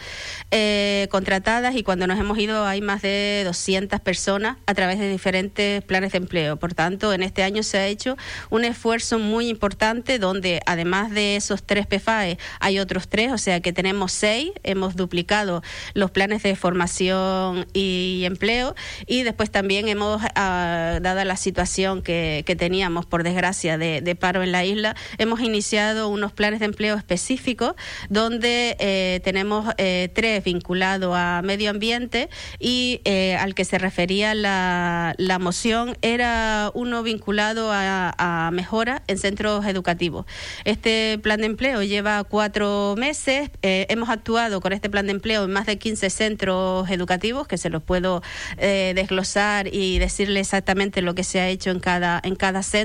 eh, 0.51 1.07
contratadas, 1.11 1.75
y 1.75 1.83
cuando 1.83 2.07
nos 2.07 2.19
hemos 2.19 2.37
ido 2.37 2.65
hay 2.65 2.81
más 2.81 3.01
de 3.01 3.43
200 3.45 3.99
personas 4.01 4.57
a 4.65 4.73
través 4.73 4.99
de 4.99 5.09
diferentes 5.09 5.83
planes 5.83 6.11
de 6.11 6.17
empleo. 6.17 6.57
Por 6.57 6.73
tanto, 6.73 7.13
en 7.13 7.23
este 7.23 7.43
año 7.43 7.63
se 7.63 7.77
ha 7.77 7.87
hecho 7.87 8.17
un 8.49 8.65
esfuerzo 8.65 9.19
muy 9.19 9.49
importante 9.49 10.19
donde, 10.19 10.61
además 10.65 11.11
de 11.11 11.35
esos 11.35 11.63
tres 11.63 11.87
PFAE, 11.87 12.37
hay 12.59 12.79
otros 12.79 13.07
tres, 13.07 13.31
o 13.31 13.37
sea 13.37 13.59
que 13.59 13.73
tenemos 13.73 14.11
seis. 14.11 14.51
Hemos 14.63 14.95
duplicado 14.95 15.63
los 15.93 16.11
planes 16.11 16.43
de 16.43 16.55
formación 16.55 17.67
y 17.73 18.23
empleo, 18.25 18.75
y 19.07 19.23
después 19.23 19.51
también 19.51 19.87
hemos, 19.87 20.21
ah, 20.35 20.99
dada 21.01 21.25
la 21.25 21.37
situación 21.37 22.01
que 22.01 22.55
teníamos, 22.57 23.04
por 23.05 23.23
desgracia, 23.23 23.77
de, 23.77 24.15
paro 24.19 24.43
en 24.43 24.51
la 24.51 24.65
isla, 24.65 24.95
hemos 25.17 25.41
iniciado 25.41 26.07
unos 26.09 26.31
planes 26.31 26.59
de 26.59 26.65
empleo 26.65 26.95
específicos 26.95 27.73
donde 28.09 28.75
eh, 28.79 29.19
tenemos 29.23 29.73
eh, 29.77 30.09
tres 30.13 30.43
vinculados 30.43 31.13
a 31.15 31.41
medio 31.43 31.69
ambiente 31.69 32.29
y 32.59 33.01
eh, 33.05 33.35
al 33.35 33.55
que 33.55 33.65
se 33.65 33.77
refería 33.77 34.33
la, 34.35 35.15
moción 35.39 35.97
era 36.01 36.71
uno 36.73 37.03
vinculado 37.03 37.71
a, 37.71 38.13
a 38.17 38.51
mejora 38.51 39.03
en 39.07 39.17
centros 39.17 39.65
educativos. 39.65 40.25
Este 40.63 41.19
plan 41.21 41.41
de 41.41 41.47
empleo 41.47 41.83
lleva 41.83 42.23
cuatro 42.23 42.95
meses. 42.97 43.49
hemos 43.61 44.09
actuado 44.09 44.61
con 44.61 44.71
este 44.71 44.89
plan 44.89 45.05
de 45.05 45.11
empleo 45.11 45.43
en 45.43 45.51
más 45.51 45.65
de 45.65 45.77
15 45.77 46.09
centros 46.09 46.89
educativos 46.89 47.47
que 47.47 47.57
se 47.57 47.69
los 47.69 47.83
puedo 47.83 48.21
desglosar 48.57 49.67
y 49.73 49.99
decirle 49.99 50.39
exactamente 50.39 51.01
lo 51.01 51.15
que 51.15 51.23
se 51.23 51.39
ha 51.39 51.49
hecho 51.49 51.69
en 51.69 51.79
cada, 51.79 52.21
en 52.23 52.35
cada 52.35 52.63
centro 52.63 52.84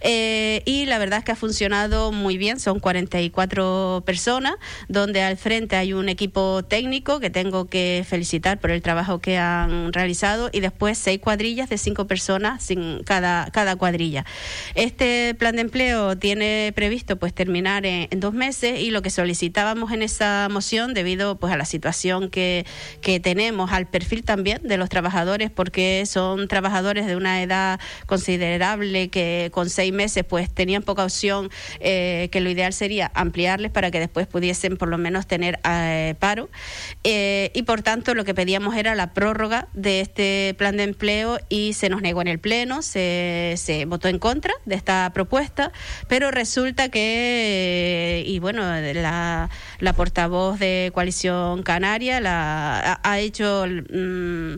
eh, 0.00 0.62
y 0.64 0.86
la 0.86 0.98
verdad 0.98 1.20
es 1.20 1.24
que 1.24 1.32
ha 1.32 1.36
funcionado 1.36 2.12
muy 2.12 2.38
bien, 2.38 2.60
son 2.60 2.80
44 2.80 4.02
personas, 4.04 4.54
donde 4.88 5.22
al 5.22 5.36
frente 5.36 5.76
hay 5.76 5.92
un 5.92 6.08
equipo 6.08 6.62
técnico 6.64 7.20
que 7.20 7.30
tengo 7.30 7.66
que 7.66 8.04
felicitar 8.06 8.60
por 8.60 8.70
el 8.70 8.82
trabajo 8.82 9.20
que 9.20 9.38
han 9.38 9.92
realizado 9.92 10.50
y 10.52 10.60
después 10.60 10.98
seis 10.98 11.20
cuadrillas 11.20 11.68
de 11.68 11.78
cinco 11.78 12.06
personas 12.06 12.62
sin 12.62 13.02
cada, 13.04 13.50
cada 13.50 13.76
cuadrilla. 13.76 14.24
Este 14.74 15.34
plan 15.34 15.56
de 15.56 15.62
empleo 15.62 16.16
tiene 16.16 16.72
previsto 16.74 17.16
pues 17.16 17.34
terminar 17.34 17.86
en, 17.86 18.08
dos 18.20 18.34
meses 18.34 18.80
y 18.80 18.90
lo 18.90 19.02
que 19.02 19.10
solicitábamos 19.10 19.92
en 19.92 20.02
esa 20.02 20.48
moción 20.50 20.94
debido 20.94 21.36
pues 21.36 21.52
a 21.52 21.56
la 21.56 21.64
situación 21.64 22.30
que, 22.30 22.64
que 23.00 23.20
tenemos, 23.20 23.72
al 23.72 23.86
perfil 23.86 24.24
también 24.24 24.60
de 24.62 24.76
los 24.76 24.88
trabajadores 24.88 25.50
porque 25.50 26.04
son 26.06 26.48
trabajadores 26.48 27.06
de 27.06 27.16
una 27.16 27.42
edad 27.42 27.80
considerable 28.06 29.08
que 29.08 29.23
con 29.52 29.70
seis 29.70 29.92
meses 29.92 30.24
pues 30.24 30.52
tenían 30.52 30.82
poca 30.82 31.04
opción, 31.04 31.50
eh, 31.80 32.28
que 32.32 32.40
lo 32.40 32.50
ideal 32.50 32.72
sería 32.72 33.10
ampliarles 33.14 33.70
para 33.70 33.90
que 33.90 34.00
después 34.00 34.26
pudiesen 34.26 34.76
por 34.76 34.88
lo 34.88 34.98
menos 34.98 35.26
tener 35.26 35.60
eh, 35.64 36.14
paro. 36.18 36.48
Eh, 37.02 37.50
y 37.54 37.62
por 37.62 37.82
tanto 37.82 38.14
lo 38.14 38.24
que 38.24 38.34
pedíamos 38.34 38.76
era 38.76 38.94
la 38.94 39.12
prórroga 39.12 39.68
de 39.74 40.00
este 40.00 40.54
plan 40.58 40.76
de 40.76 40.84
empleo 40.84 41.38
y 41.48 41.72
se 41.74 41.88
nos 41.88 42.02
negó 42.02 42.22
en 42.22 42.28
el 42.28 42.38
Pleno, 42.38 42.82
se, 42.82 43.54
se 43.56 43.84
votó 43.84 44.08
en 44.08 44.18
contra 44.18 44.52
de 44.64 44.74
esta 44.74 45.10
propuesta, 45.14 45.72
pero 46.08 46.30
resulta 46.30 46.88
que, 46.88 48.24
y 48.26 48.38
bueno, 48.38 48.62
la, 48.62 49.50
la 49.84 49.92
portavoz 49.92 50.58
de 50.58 50.90
Coalición 50.94 51.62
Canaria 51.62 52.20
la, 52.20 53.00
ha, 53.02 53.20
hecho 53.20 53.66
mm, 53.66 54.54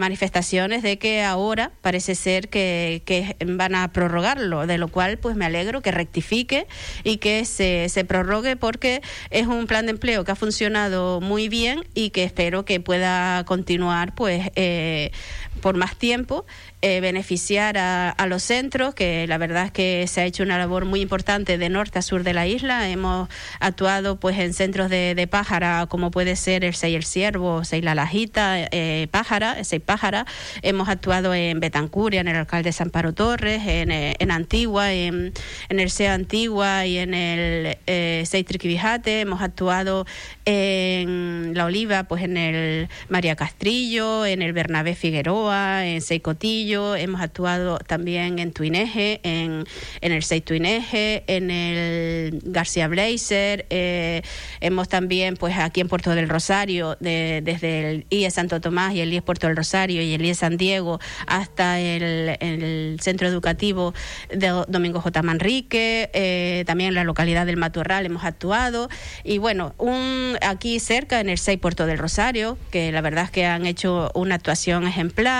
manifestaciones 0.00 0.82
de 0.82 0.98
que 0.98 1.22
ahora 1.22 1.70
parece 1.82 2.14
ser 2.14 2.48
que, 2.48 3.02
que 3.04 3.36
van 3.46 3.74
a 3.74 3.92
prorrogarlo, 3.92 4.66
de 4.66 4.78
lo 4.78 4.88
cual 4.88 5.18
pues 5.18 5.36
me 5.36 5.44
alegro 5.44 5.82
que 5.82 5.90
rectifique 5.90 6.66
y 7.04 7.18
que 7.18 7.44
se, 7.44 7.88
se 7.88 8.04
prorrogue 8.04 8.56
porque 8.56 9.02
es 9.30 9.46
un 9.46 9.66
plan 9.66 9.86
de 9.86 9.92
empleo 9.92 10.24
que 10.24 10.32
ha 10.32 10.36
funcionado 10.36 11.20
muy 11.20 11.48
bien 11.48 11.84
y 11.94 12.10
que 12.10 12.24
espero 12.24 12.64
que 12.64 12.80
pueda 12.80 13.44
continuar 13.44 14.14
pues 14.14 14.50
eh, 14.56 15.12
por 15.58 15.76
más 15.76 15.96
tiempo 15.96 16.46
eh, 16.80 17.00
beneficiar 17.00 17.76
a, 17.76 18.26
los 18.28 18.44
centros, 18.44 18.94
que 18.94 19.26
la 19.26 19.36
verdad 19.36 19.66
es 19.66 19.72
que 19.72 20.06
se 20.06 20.20
ha 20.20 20.24
hecho 20.24 20.44
una 20.44 20.58
labor 20.58 20.84
muy 20.84 21.00
importante 21.00 21.58
de 21.58 21.68
norte 21.68 21.98
a 21.98 22.02
sur 22.02 22.22
de 22.22 22.32
la 22.32 22.46
isla. 22.46 22.88
Hemos 22.88 23.28
actuado 23.58 24.20
pues 24.20 24.38
en 24.38 24.54
centros 24.54 24.88
de, 24.88 25.28
pájara, 25.28 25.86
como 25.88 26.12
puede 26.12 26.36
ser 26.36 26.64
el 26.64 26.74
Sei 26.74 26.94
el 26.94 27.04
Ciervo, 27.04 27.64
Sei 27.64 27.82
la 27.82 27.96
Lajita, 27.96 28.68
eh, 28.70 29.08
Pájara, 29.10 29.64
Sei 29.64 29.80
Pájara. 29.80 30.24
Hemos 30.62 30.88
actuado 30.88 31.34
en 31.34 31.58
Betancuria, 31.58 32.20
en 32.20 32.28
el 32.28 32.36
alcalde 32.36 32.70
San 32.70 32.90
Paro 32.90 33.12
Torres, 33.12 33.62
en, 33.66 33.90
eh, 33.90 34.14
en 34.20 34.30
Antigua, 34.30 34.92
en, 34.92 35.32
en, 35.68 35.80
el 35.80 35.90
SEA 35.90 36.14
Antigua 36.14 36.86
y 36.86 36.98
en 36.98 37.14
el 37.14 37.78
eh, 37.86 38.22
Sei 38.24 38.44
Triquibijate. 38.44 39.22
Hemos 39.22 39.42
actuado 39.42 40.06
en 40.44 41.54
La 41.54 41.64
Oliva, 41.64 42.04
pues 42.04 42.22
en 42.22 42.36
el 42.36 42.88
María 43.08 43.34
Castrillo, 43.34 44.26
en 44.26 44.42
el 44.42 44.52
Bernabé 44.52 44.94
Figueroa, 44.94 45.47
en 45.52 46.00
Sei 46.00 46.20
Cotillo 46.20 46.96
hemos 46.96 47.20
actuado 47.20 47.78
también 47.78 48.38
en 48.38 48.52
Tuineje, 48.52 49.20
en, 49.22 49.64
en 50.00 50.12
el 50.12 50.22
Seis 50.22 50.44
Tuineje, 50.44 51.24
en 51.26 51.50
el 51.50 52.40
García 52.44 52.88
Blazer, 52.88 53.66
eh, 53.70 54.22
hemos 54.60 54.88
también, 54.88 55.36
pues 55.36 55.56
aquí 55.58 55.80
en 55.80 55.88
Puerto 55.88 56.14
del 56.14 56.28
Rosario, 56.28 56.96
desde 57.00 57.90
el 57.90 58.06
IE 58.10 58.30
Santo 58.30 58.60
Tomás 58.60 58.94
y 58.94 59.00
el 59.00 59.12
IE 59.12 59.22
Puerto 59.22 59.46
del 59.46 59.56
Rosario 59.56 60.02
y 60.02 60.12
el 60.14 60.24
IE 60.24 60.34
San 60.34 60.56
Diego 60.56 61.00
hasta 61.26 61.80
el, 61.80 62.98
centro 63.00 63.28
educativo 63.28 63.94
de 64.28 64.64
Domingo 64.68 65.00
J. 65.00 65.22
Manrique, 65.22 66.10
eh, 66.12 66.64
también 66.66 66.88
en 66.88 66.94
la 66.94 67.04
localidad 67.04 67.46
del 67.46 67.56
Matorral 67.56 68.06
hemos 68.06 68.24
actuado 68.24 68.88
y 69.24 69.38
bueno, 69.38 69.74
un, 69.78 70.36
aquí 70.42 70.80
cerca 70.80 71.20
en 71.20 71.28
el 71.28 71.38
6 71.38 71.58
Puerto 71.58 71.86
del 71.86 71.98
Rosario, 71.98 72.58
que 72.70 72.92
la 72.92 73.00
verdad 73.00 73.24
es 73.24 73.30
que 73.30 73.46
han 73.46 73.66
hecho 73.66 74.10
una 74.14 74.34
actuación 74.34 74.86
ejemplar 74.86 75.37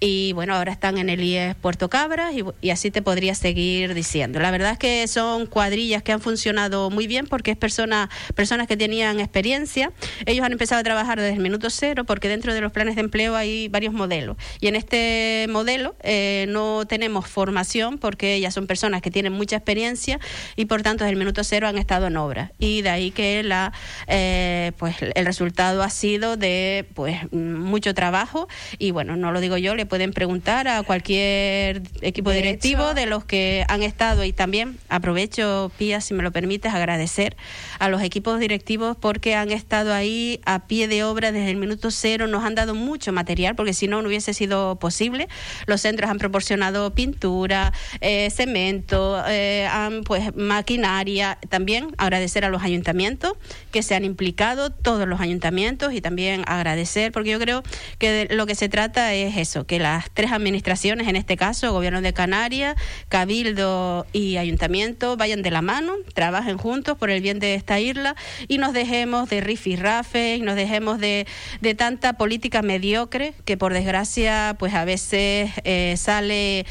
y 0.00 0.32
bueno, 0.32 0.54
ahora 0.54 0.72
están 0.72 0.98
en 0.98 1.08
el 1.08 1.22
IES 1.22 1.54
Puerto 1.54 1.88
Cabras 1.88 2.34
y, 2.62 2.70
así 2.70 2.90
te 2.90 3.02
podría 3.02 3.34
seguir 3.34 3.94
diciendo. 3.94 4.40
La 4.40 4.50
verdad 4.50 4.72
es 4.72 4.78
que 4.78 5.06
son 5.08 5.46
cuadrillas 5.46 6.02
que 6.02 6.12
han 6.12 6.20
funcionado 6.20 6.90
muy 6.90 7.06
bien 7.06 7.26
porque 7.26 7.52
es 7.52 7.56
personas 7.56 8.08
personas 8.34 8.66
que 8.66 8.76
tenían 8.76 9.20
experiencia. 9.20 9.92
Ellos 10.26 10.44
han 10.44 10.52
empezado 10.52 10.80
a 10.80 10.84
trabajar 10.84 11.20
desde 11.20 11.34
el 11.34 11.40
minuto 11.40 11.70
cero 11.70 12.04
porque 12.04 12.28
dentro 12.28 12.54
de 12.54 12.60
los 12.60 12.72
planes 12.72 12.96
de 12.96 13.00
empleo 13.02 13.36
hay 13.36 13.68
varios 13.68 13.94
modelos 13.94 14.36
y 14.60 14.68
en 14.68 14.76
este 14.76 15.46
modelo 15.48 15.96
eh, 16.02 16.46
no 16.48 16.86
tenemos 16.86 17.26
formación 17.26 17.98
porque 17.98 18.34
ellas 18.34 18.54
son 18.54 18.66
personas 18.66 19.02
que 19.02 19.10
tienen 19.10 19.32
mucha 19.32 19.56
experiencia 19.56 20.20
y 20.56 20.66
por 20.66 20.82
tanto 20.82 21.04
desde 21.04 21.12
el 21.12 21.18
minuto 21.18 21.44
cero 21.44 21.68
han 21.68 21.78
estado 21.78 22.06
en 22.06 22.16
obra 22.16 22.52
y 22.58 22.82
de 22.82 22.90
ahí 22.90 23.10
que 23.10 23.42
la 23.42 23.72
eh, 24.06 24.72
pues 24.78 24.96
el 25.00 25.26
resultado 25.26 25.82
ha 25.82 25.90
sido 25.90 26.36
de 26.36 26.86
pues 26.94 27.32
mucho 27.32 27.94
trabajo 27.94 28.48
y 28.78 28.90
bueno 28.90 29.16
no 29.16 29.32
lo 29.32 29.35
digo 29.40 29.56
yo 29.56 29.74
le 29.74 29.86
pueden 29.86 30.12
preguntar 30.12 30.68
a 30.68 30.82
cualquier 30.82 31.82
equipo 32.00 32.30
directivo 32.30 32.94
de 32.94 33.06
los 33.06 33.24
que 33.24 33.64
han 33.68 33.82
estado 33.82 34.24
y 34.24 34.32
también 34.32 34.78
aprovecho, 34.88 35.70
Pía, 35.78 36.00
si 36.00 36.14
me 36.14 36.22
lo 36.22 36.32
permites, 36.32 36.72
agradecer 36.74 37.36
a 37.78 37.88
los 37.88 38.02
equipos 38.02 38.40
directivos 38.40 38.96
porque 38.98 39.34
han 39.34 39.50
estado 39.50 39.92
ahí 39.92 40.40
a 40.44 40.66
pie 40.66 40.88
de 40.88 41.04
obra 41.04 41.32
desde 41.32 41.50
el 41.50 41.56
minuto 41.56 41.90
cero, 41.90 42.26
nos 42.26 42.44
han 42.44 42.54
dado 42.54 42.74
mucho 42.74 43.12
material 43.12 43.54
porque 43.56 43.74
si 43.74 43.88
no, 43.88 44.02
no 44.02 44.08
hubiese 44.08 44.34
sido 44.34 44.76
posible. 44.76 45.28
Los 45.66 45.80
centros 45.80 46.10
han 46.10 46.18
proporcionado 46.18 46.94
pintura, 46.94 47.72
eh, 48.00 48.30
cemento, 48.30 49.22
eh, 49.26 49.66
han, 49.70 50.04
pues 50.04 50.34
maquinaria. 50.36 51.38
También 51.48 51.94
agradecer 51.98 52.44
a 52.44 52.48
los 52.48 52.62
ayuntamientos 52.62 53.32
que 53.72 53.82
se 53.82 53.94
han 53.94 54.04
implicado, 54.04 54.70
todos 54.70 55.06
los 55.08 55.20
ayuntamientos 55.20 55.92
y 55.92 56.00
también 56.00 56.44
agradecer 56.46 57.12
porque 57.12 57.30
yo 57.30 57.38
creo 57.38 57.62
que 57.98 58.28
lo 58.30 58.46
que 58.46 58.54
se 58.54 58.68
trata 58.68 59.14
es 59.14 59.25
es 59.28 59.36
eso, 59.36 59.66
que 59.66 59.78
las 59.78 60.10
tres 60.10 60.32
administraciones, 60.32 61.08
en 61.08 61.16
este 61.16 61.36
caso, 61.36 61.72
Gobierno 61.72 62.00
de 62.00 62.12
Canarias, 62.12 62.76
Cabildo 63.08 64.06
y 64.12 64.36
Ayuntamiento, 64.36 65.16
vayan 65.16 65.42
de 65.42 65.50
la 65.50 65.62
mano, 65.62 65.94
trabajen 66.14 66.58
juntos 66.58 66.96
por 66.96 67.10
el 67.10 67.20
bien 67.20 67.38
de 67.38 67.54
esta 67.54 67.80
isla 67.80 68.16
y 68.48 68.58
nos 68.58 68.72
dejemos 68.72 69.28
de 69.28 69.40
rifirrafe 69.40 70.36
y 70.36 70.40
nos 70.40 70.56
dejemos 70.56 70.98
de, 70.98 71.26
de 71.60 71.74
tanta 71.74 72.14
política 72.14 72.62
mediocre 72.62 73.34
que 73.44 73.56
por 73.56 73.72
desgracia 73.72 74.56
pues 74.58 74.74
a 74.74 74.84
veces 74.84 75.50
eh, 75.64 75.94
sale 75.96 76.66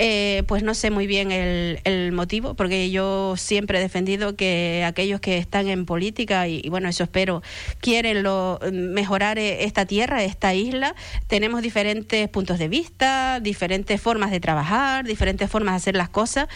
eh, 0.00 0.44
pues 0.46 0.62
no 0.62 0.74
sé 0.74 0.92
muy 0.92 1.08
bien 1.08 1.32
el, 1.32 1.80
el, 1.82 2.12
motivo, 2.12 2.54
porque 2.54 2.88
yo 2.92 3.34
siempre 3.36 3.78
he 3.78 3.82
defendido 3.82 4.36
que 4.36 4.84
aquellos 4.86 5.20
que 5.20 5.38
están 5.38 5.66
en 5.66 5.86
política, 5.86 6.46
y, 6.46 6.62
bueno, 6.68 6.88
eso 6.88 7.02
espero, 7.02 7.42
quieren 7.80 8.22
lo, 8.22 8.60
mejorar 8.72 9.40
e, 9.40 9.64
esta 9.64 9.86
tierra, 9.86 10.22
esta 10.22 10.54
isla, 10.54 10.94
tenemos 11.26 11.62
diferentes 11.62 12.28
puntos 12.28 12.60
de 12.60 12.68
vista, 12.68 13.40
diferentes 13.40 14.00
formas 14.00 14.30
de 14.30 14.38
trabajar, 14.38 15.04
diferentes 15.04 15.50
formas 15.50 15.72
de 15.72 15.76
hacer 15.78 15.96
las 15.96 16.08
cosas, 16.08 16.46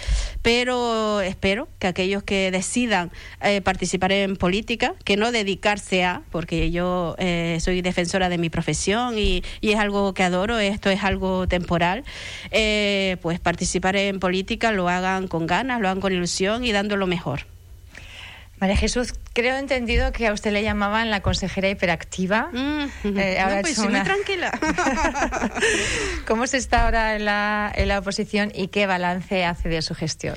pero 0.43 1.21
espero 1.21 1.69
que 1.81 1.89
aquellos 1.89 2.23
que 2.23 2.53
decidan 2.53 3.11
eh, 3.43 3.61
participar 3.61 4.13
en 4.13 4.37
política, 4.37 4.95
que 5.05 5.17
no 5.17 5.33
dedicarse 5.33 6.05
a, 6.05 6.23
porque 6.31 6.71
yo 6.71 7.17
eh, 7.19 7.59
soy 7.61 7.83
defensora 7.83 8.29
de 8.29 8.39
mi 8.39 8.51
profesión 8.51 9.19
y, 9.19 9.43
y, 9.61 9.73
es 9.73 9.81
algo 9.81 10.15
que 10.15 10.23
adoro, 10.23 10.61
esto 10.61 10.91
es 10.91 11.03
algo 11.03 11.49
temporal, 11.49 12.05
pues 13.21 13.32
pues 13.33 13.41
participar 13.41 13.97
en 13.97 14.21
política 14.21 14.73
lo 14.73 14.91
hagan 14.91 15.27
con 15.27 15.47
ganas, 15.47 15.81
lo 15.81 15.89
hagan 15.89 16.03
con 16.03 16.13
ilusión 16.13 16.65
y 16.65 16.73
dando 16.73 16.97
lo 16.99 17.07
mejor. 17.07 17.47
María 18.61 18.77
Jesús, 18.77 19.15
creo 19.33 19.57
entendido 19.57 20.13
que 20.13 20.27
a 20.27 20.35
usted 20.35 20.53
le 20.53 20.63
llamaban 20.63 21.11
la 21.11 21.23
consejera 21.23 21.71
hiperactiva. 21.71 22.51
Mm, 22.53 23.17
eh, 23.17 23.41
ahora 23.41 23.63
pues 23.63 23.79
muy 23.79 24.01
tranquila. 24.03 24.53
¿Cómo 26.27 26.47
se 26.47 26.59
está 26.59 26.85
ahora 26.85 27.17
en 27.17 27.25
la, 27.25 27.73
en 27.75 27.89
la 27.89 28.01
oposición 28.01 28.53
y 28.55 28.69
qué 28.69 28.87
balance 28.87 29.47
hace 29.47 29.71
de 29.71 29.81
su 29.81 29.95
gestión? 29.95 30.37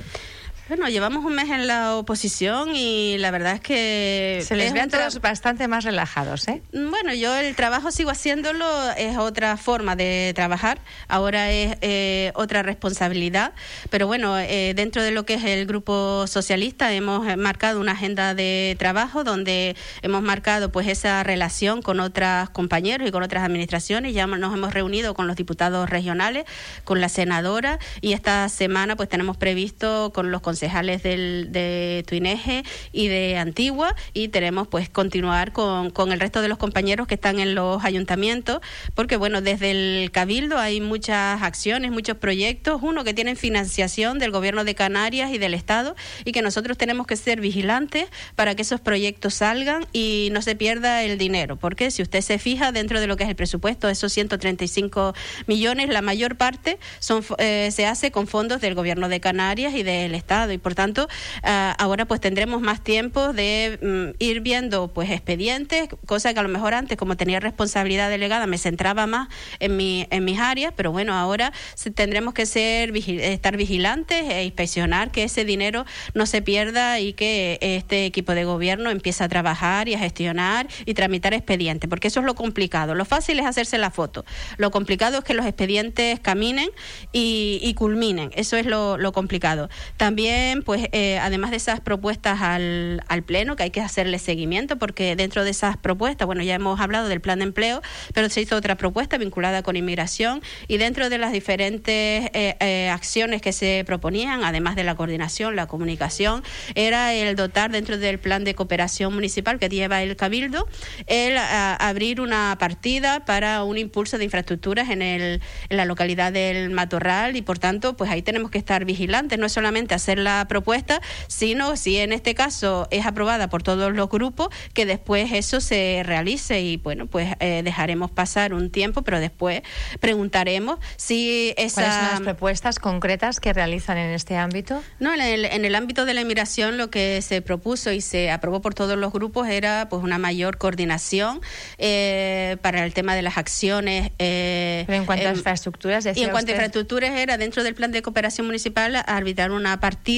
Bueno, 0.68 0.88
llevamos 0.88 1.24
un 1.24 1.36
mes 1.36 1.48
en 1.48 1.68
la 1.68 1.94
oposición 1.94 2.74
y 2.74 3.18
la 3.18 3.30
verdad 3.30 3.54
es 3.54 3.60
que... 3.60 4.42
Se 4.44 4.56
les 4.56 4.72
ve 4.72 4.80
a 4.80 4.88
todos 4.88 5.20
bastante 5.20 5.68
más 5.68 5.84
relajados, 5.84 6.48
¿eh? 6.48 6.60
Bueno, 6.72 7.14
yo 7.14 7.36
el 7.36 7.54
trabajo 7.54 7.92
sigo 7.92 8.10
haciéndolo, 8.10 8.66
es 8.96 9.16
otra 9.16 9.56
forma 9.58 9.94
de 9.94 10.32
trabajar, 10.34 10.80
ahora 11.06 11.52
es 11.52 11.76
eh, 11.82 12.32
otra 12.34 12.64
responsabilidad, 12.64 13.52
pero 13.90 14.08
bueno, 14.08 14.36
eh, 14.40 14.72
dentro 14.74 15.04
de 15.04 15.12
lo 15.12 15.24
que 15.24 15.34
es 15.34 15.44
el 15.44 15.66
Grupo 15.66 16.26
Socialista 16.26 16.92
hemos 16.92 17.36
marcado 17.36 17.78
una 17.78 17.92
agenda 17.92 18.34
de 18.34 18.74
trabajo 18.76 19.22
donde 19.22 19.76
hemos 20.02 20.22
marcado 20.22 20.72
pues 20.72 20.88
esa 20.88 21.22
relación 21.22 21.80
con 21.80 22.00
otros 22.00 22.50
compañeros 22.50 23.06
y 23.06 23.12
con 23.12 23.22
otras 23.22 23.44
administraciones, 23.44 24.14
ya 24.14 24.26
nos 24.26 24.52
hemos 24.52 24.74
reunido 24.74 25.14
con 25.14 25.28
los 25.28 25.36
diputados 25.36 25.88
regionales, 25.88 26.44
con 26.82 27.00
la 27.00 27.08
senadora 27.08 27.78
y 28.00 28.14
esta 28.14 28.48
semana 28.48 28.96
pues 28.96 29.08
tenemos 29.08 29.36
previsto 29.36 30.10
con 30.12 30.32
los 30.32 30.40
concejales 30.56 31.02
del, 31.02 31.48
de 31.52 32.02
Tuineje 32.06 32.64
y 32.90 33.08
de 33.08 33.36
Antigua 33.36 33.94
y 34.14 34.28
tenemos 34.28 34.68
pues 34.68 34.88
continuar 34.88 35.52
con, 35.52 35.90
con 35.90 36.12
el 36.12 36.18
resto 36.18 36.40
de 36.40 36.48
los 36.48 36.56
compañeros 36.56 37.06
que 37.06 37.16
están 37.16 37.40
en 37.40 37.54
los 37.54 37.84
ayuntamientos 37.84 38.60
porque 38.94 39.18
bueno, 39.18 39.42
desde 39.42 39.70
el 39.70 40.10
Cabildo 40.12 40.56
hay 40.56 40.80
muchas 40.80 41.42
acciones, 41.42 41.90
muchos 41.90 42.16
proyectos, 42.16 42.80
uno 42.82 43.04
que 43.04 43.12
tienen 43.12 43.36
financiación 43.36 44.18
del 44.18 44.30
gobierno 44.30 44.64
de 44.64 44.74
Canarias 44.74 45.30
y 45.30 45.36
del 45.36 45.52
Estado 45.52 45.94
y 46.24 46.32
que 46.32 46.40
nosotros 46.40 46.78
tenemos 46.78 47.06
que 47.06 47.16
ser 47.16 47.42
vigilantes 47.42 48.06
para 48.34 48.54
que 48.54 48.62
esos 48.62 48.80
proyectos 48.80 49.34
salgan 49.34 49.84
y 49.92 50.30
no 50.32 50.40
se 50.40 50.56
pierda 50.56 51.02
el 51.02 51.18
dinero, 51.18 51.56
porque 51.56 51.90
si 51.90 52.00
usted 52.00 52.22
se 52.22 52.38
fija 52.38 52.72
dentro 52.72 52.98
de 52.98 53.08
lo 53.08 53.18
que 53.18 53.24
es 53.24 53.28
el 53.28 53.36
presupuesto, 53.36 53.90
esos 53.90 54.10
135 54.10 55.12
millones, 55.46 55.90
la 55.90 56.00
mayor 56.00 56.36
parte 56.36 56.78
son, 56.98 57.22
eh, 57.36 57.68
se 57.72 57.84
hace 57.84 58.10
con 58.10 58.26
fondos 58.26 58.62
del 58.62 58.74
gobierno 58.74 59.10
de 59.10 59.20
Canarias 59.20 59.74
y 59.74 59.82
del 59.82 60.14
Estado 60.14 60.45
y 60.52 60.58
por 60.58 60.74
tanto 60.74 61.08
ah, 61.42 61.74
ahora 61.78 62.04
pues 62.06 62.20
tendremos 62.20 62.60
más 62.60 62.82
tiempo 62.82 63.32
de 63.32 63.78
mm, 63.82 64.22
ir 64.22 64.40
viendo 64.40 64.88
pues 64.88 65.10
expedientes, 65.10 65.88
cosa 66.06 66.32
que 66.32 66.40
a 66.40 66.42
lo 66.42 66.48
mejor 66.48 66.74
antes 66.74 66.96
como 66.96 67.16
tenía 67.16 67.40
responsabilidad 67.40 68.10
delegada 68.10 68.46
me 68.46 68.58
centraba 68.58 69.06
más 69.06 69.28
en 69.60 69.76
mi 69.76 70.06
en 70.10 70.24
mis 70.24 70.38
áreas, 70.38 70.72
pero 70.76 70.92
bueno, 70.92 71.14
ahora 71.14 71.52
tendremos 71.94 72.34
que 72.34 72.46
ser 72.46 72.96
estar 72.96 73.56
vigilantes 73.56 74.24
e 74.28 74.44
inspeccionar 74.44 75.10
que 75.10 75.24
ese 75.24 75.44
dinero 75.44 75.84
no 76.14 76.26
se 76.26 76.42
pierda 76.42 77.00
y 77.00 77.12
que 77.12 77.58
este 77.60 78.06
equipo 78.06 78.32
de 78.34 78.44
gobierno 78.44 78.90
empiece 78.90 79.24
a 79.24 79.28
trabajar 79.28 79.88
y 79.88 79.94
a 79.94 79.98
gestionar 79.98 80.68
y 80.84 80.94
tramitar 80.94 81.34
expedientes, 81.34 81.88
porque 81.88 82.08
eso 82.08 82.20
es 82.20 82.26
lo 82.26 82.34
complicado. 82.34 82.94
Lo 82.94 83.04
fácil 83.04 83.38
es 83.38 83.46
hacerse 83.46 83.78
la 83.78 83.90
foto. 83.90 84.24
Lo 84.56 84.70
complicado 84.70 85.18
es 85.18 85.24
que 85.24 85.34
los 85.34 85.46
expedientes 85.46 86.20
caminen 86.20 86.70
y, 87.12 87.74
culminen. 87.76 88.30
Eso 88.34 88.56
es 88.56 88.66
lo 88.66 89.12
complicado. 89.12 89.68
También 89.96 90.35
pues 90.64 90.88
eh, 90.92 91.18
además 91.18 91.50
de 91.50 91.56
esas 91.56 91.80
propuestas 91.80 92.40
al, 92.40 93.02
Pleno, 93.26 93.56
que 93.56 93.64
hay 93.64 93.70
que 93.70 93.80
hacerle 93.80 94.18
seguimiento, 94.18 94.76
porque 94.78 95.16
dentro 95.16 95.42
de 95.42 95.50
esas 95.50 95.76
propuestas, 95.76 96.26
bueno, 96.26 96.42
ya 96.42 96.54
hemos 96.54 96.80
hablado 96.80 97.08
del 97.08 97.20
plan 97.20 97.38
de 97.38 97.46
empleo, 97.46 97.82
pero 98.14 98.28
se 98.28 98.40
hizo 98.40 98.56
otra 98.56 98.76
propuesta 98.76 99.18
vinculada 99.18 99.62
con 99.62 99.74
inmigración 99.76 100.42
y 100.68 100.76
dentro 100.76 101.08
de 101.08 101.18
las 101.18 101.32
diferentes 101.32 102.30
eh, 102.32 102.56
eh, 102.60 102.90
acciones 102.90 103.40
que 103.42 103.52
se 103.52 103.84
proponían, 103.86 104.44
además 104.44 104.76
de 104.76 104.84
la 104.84 104.94
coordinación, 104.94 105.56
la 105.56 105.66
comunicación, 105.66 106.42
era 106.74 107.14
el 107.14 107.36
dotar 107.36 107.70
dentro 107.70 107.98
del 107.98 108.18
plan 108.18 108.44
de 108.44 108.54
cooperación 108.54 109.14
municipal 109.14 109.58
que 109.58 109.68
lleva 109.68 110.02
el 110.02 110.14
Cabildo, 110.14 110.68
el 111.06 111.36
abrir 111.38 112.20
una 112.20 112.56
partida 112.58 113.24
para 113.24 113.64
un 113.64 113.78
impulso 113.78 114.18
de 114.18 114.24
infraestructuras 114.24 114.90
en, 114.90 115.02
el, 115.02 115.40
en 115.68 115.76
la 115.76 115.84
localidad 115.84 116.32
del 116.32 116.70
Matorral 116.70 117.36
y 117.36 117.42
por 117.42 117.58
tanto, 117.58 117.96
pues 117.96 118.10
ahí 118.10 118.22
tenemos 118.22 118.50
que 118.50 118.58
estar 118.58 118.84
vigilantes, 118.84 119.38
no 119.38 119.46
es 119.46 119.52
solamente 119.52 119.94
hacer 119.94 120.18
la 120.26 120.46
propuesta, 120.48 121.00
sino 121.28 121.76
si 121.76 121.98
en 121.98 122.12
este 122.12 122.34
caso 122.34 122.88
es 122.90 123.06
aprobada 123.06 123.48
por 123.48 123.62
todos 123.62 123.92
los 123.92 124.08
grupos, 124.10 124.48
que 124.74 124.84
después 124.84 125.32
eso 125.32 125.60
se 125.60 126.02
realice 126.04 126.60
y 126.60 126.76
bueno, 126.76 127.06
pues 127.06 127.34
eh, 127.40 127.62
dejaremos 127.64 128.10
pasar 128.10 128.52
un 128.52 128.70
tiempo, 128.70 129.02
pero 129.02 129.20
después 129.20 129.62
preguntaremos 130.00 130.78
si 130.96 131.54
esas... 131.56 131.74
¿Cuáles 131.74 131.94
son 131.94 132.10
las 132.10 132.20
propuestas 132.20 132.78
concretas 132.78 133.40
que 133.40 133.52
realizan 133.52 133.98
en 133.98 134.10
este 134.10 134.36
ámbito? 134.36 134.82
No, 134.98 135.14
en 135.14 135.20
el, 135.20 135.44
en 135.44 135.64
el 135.64 135.74
ámbito 135.74 136.04
de 136.04 136.14
la 136.14 136.20
inmigración 136.22 136.76
lo 136.76 136.90
que 136.90 137.22
se 137.22 137.40
propuso 137.40 137.92
y 137.92 138.00
se 138.00 138.30
aprobó 138.30 138.60
por 138.60 138.74
todos 138.74 138.98
los 138.98 139.12
grupos 139.12 139.48
era 139.48 139.88
pues 139.88 140.02
una 140.02 140.18
mayor 140.18 140.58
coordinación 140.58 141.40
eh, 141.78 142.56
para 142.62 142.84
el 142.84 142.92
tema 142.92 143.14
de 143.14 143.22
las 143.22 143.38
acciones. 143.38 144.10
Eh, 144.18 144.84
pero 144.86 144.98
en 144.98 145.06
cuanto 145.06 145.28
a 145.28 145.30
infraestructuras, 145.30 146.04
y 146.14 146.24
en 146.24 146.30
cuanto 146.30 146.50
a 146.50 146.54
infraestructuras 146.54 147.12
era 147.12 147.38
dentro 147.38 147.62
del 147.62 147.74
plan 147.74 147.92
de 147.92 148.02
cooperación 148.02 148.46
municipal 148.46 148.96
arbitrar 149.06 149.52
una 149.52 149.78
partida 149.78 150.15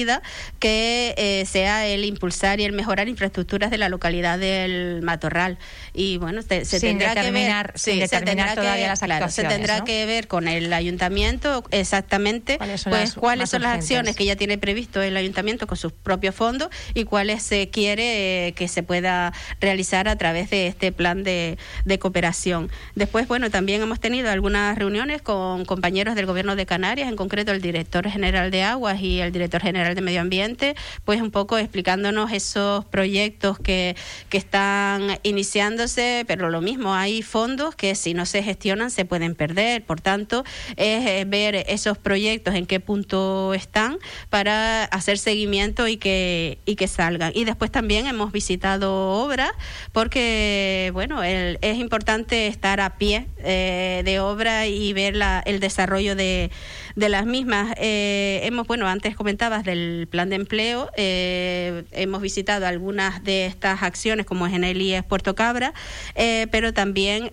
que 0.59 1.13
eh, 1.17 1.45
sea 1.45 1.87
el 1.87 2.05
impulsar 2.05 2.59
y 2.59 2.65
el 2.65 2.73
mejorar 2.73 3.07
infraestructuras 3.07 3.71
de 3.71 3.77
la 3.77 3.89
localidad 3.89 4.39
del 4.39 5.01
Matorral. 5.01 5.57
Y 5.93 6.17
bueno, 6.17 6.41
se, 6.41 6.63
tendrá 6.79 7.15
que 7.15 7.31
ver, 7.31 7.71
se 7.75 8.07
tendrá 8.07 8.55
que, 8.55 9.29
se 9.29 9.43
tendrá 9.43 9.83
que 9.83 10.05
ver 10.05 10.27
con 10.27 10.47
el 10.47 10.71
ayuntamiento 10.73 11.63
exactamente 11.71 12.57
cuáles 12.57 12.81
son 12.81 12.91
pues, 12.91 13.01
las, 13.01 13.13
cuáles 13.15 13.49
son 13.49 13.61
las 13.61 13.75
acciones 13.75 14.15
que 14.15 14.25
ya 14.25 14.35
tiene 14.35 14.57
previsto 14.57 15.01
el 15.01 15.17
ayuntamiento 15.17 15.67
con 15.67 15.77
sus 15.77 15.91
propios 15.91 16.35
fondos 16.35 16.69
y 16.93 17.05
cuáles 17.05 17.43
se 17.43 17.69
quiere 17.69 18.47
eh, 18.47 18.53
que 18.53 18.67
se 18.67 18.83
pueda 18.83 19.33
realizar 19.59 20.07
a 20.07 20.15
través 20.15 20.49
de 20.49 20.67
este 20.67 20.91
plan 20.91 21.23
de, 21.23 21.57
de 21.85 21.99
cooperación. 21.99 22.69
Después, 22.95 23.27
bueno, 23.27 23.49
también 23.49 23.81
hemos 23.81 23.99
tenido 23.99 24.29
algunas 24.29 24.77
reuniones 24.77 25.21
con 25.21 25.65
compañeros 25.65 26.15
del 26.15 26.25
gobierno 26.25 26.55
de 26.55 26.65
Canarias, 26.65 27.09
en 27.09 27.15
concreto 27.15 27.51
el 27.51 27.61
director 27.61 28.09
general 28.09 28.51
de 28.51 28.63
aguas 28.63 29.01
y 29.01 29.19
el 29.21 29.31
director 29.31 29.61
general 29.61 29.78
de 29.79 30.01
Medio 30.01 30.21
Ambiente, 30.21 30.75
pues 31.05 31.21
un 31.21 31.31
poco 31.31 31.57
explicándonos 31.57 32.31
esos 32.31 32.85
proyectos 32.85 33.59
que, 33.59 33.95
que 34.29 34.37
están 34.37 35.19
iniciándose, 35.23 36.25
pero 36.27 36.49
lo 36.49 36.61
mismo, 36.61 36.93
hay 36.93 37.21
fondos 37.21 37.75
que 37.75 37.95
si 37.95 38.13
no 38.13 38.25
se 38.25 38.43
gestionan 38.43 38.91
se 38.91 39.05
pueden 39.05 39.35
perder, 39.35 39.83
por 39.83 40.01
tanto, 40.01 40.43
es 40.75 41.05
eh, 41.07 41.25
ver 41.27 41.55
esos 41.67 41.97
proyectos 41.97 42.55
en 42.55 42.65
qué 42.65 42.79
punto 42.79 43.53
están 43.53 43.97
para 44.29 44.83
hacer 44.85 45.17
seguimiento 45.17 45.87
y 45.87 45.97
que, 45.97 46.59
y 46.65 46.75
que 46.75 46.87
salgan. 46.87 47.31
Y 47.33 47.45
después 47.45 47.71
también 47.71 48.07
hemos 48.07 48.31
visitado 48.31 49.23
obras 49.23 49.51
porque, 49.91 50.91
bueno, 50.93 51.23
es 51.23 51.77
importante 51.77 52.47
estar 52.47 52.81
a 52.81 52.97
pie 52.97 53.27
eh, 53.39 54.01
de 54.05 54.19
obra 54.19 54.67
y 54.67 54.93
ver 54.93 55.15
la, 55.15 55.41
el 55.45 55.59
desarrollo 55.59 56.15
de 56.15 56.51
de 56.99 57.07
las 57.07 57.25
mismas. 57.25 57.73
Eh, 57.77 58.41
hemos, 58.43 58.67
bueno, 58.67 58.87
antes 58.87 59.15
comentabas 59.15 59.63
del 59.63 60.07
plan 60.11 60.29
de 60.29 60.35
empleo, 60.35 60.89
eh, 60.97 61.85
hemos 61.91 62.21
visitado 62.21 62.67
algunas 62.67 63.23
de 63.23 63.45
estas 63.45 63.83
acciones 63.83 64.25
como 64.25 64.45
es 64.45 64.53
en 64.53 64.65
el 64.65 64.81
IES 64.81 65.05
Puerto 65.05 65.33
Cabra, 65.33 65.73
eh, 66.15 66.47
pero 66.51 66.73
también 66.73 67.31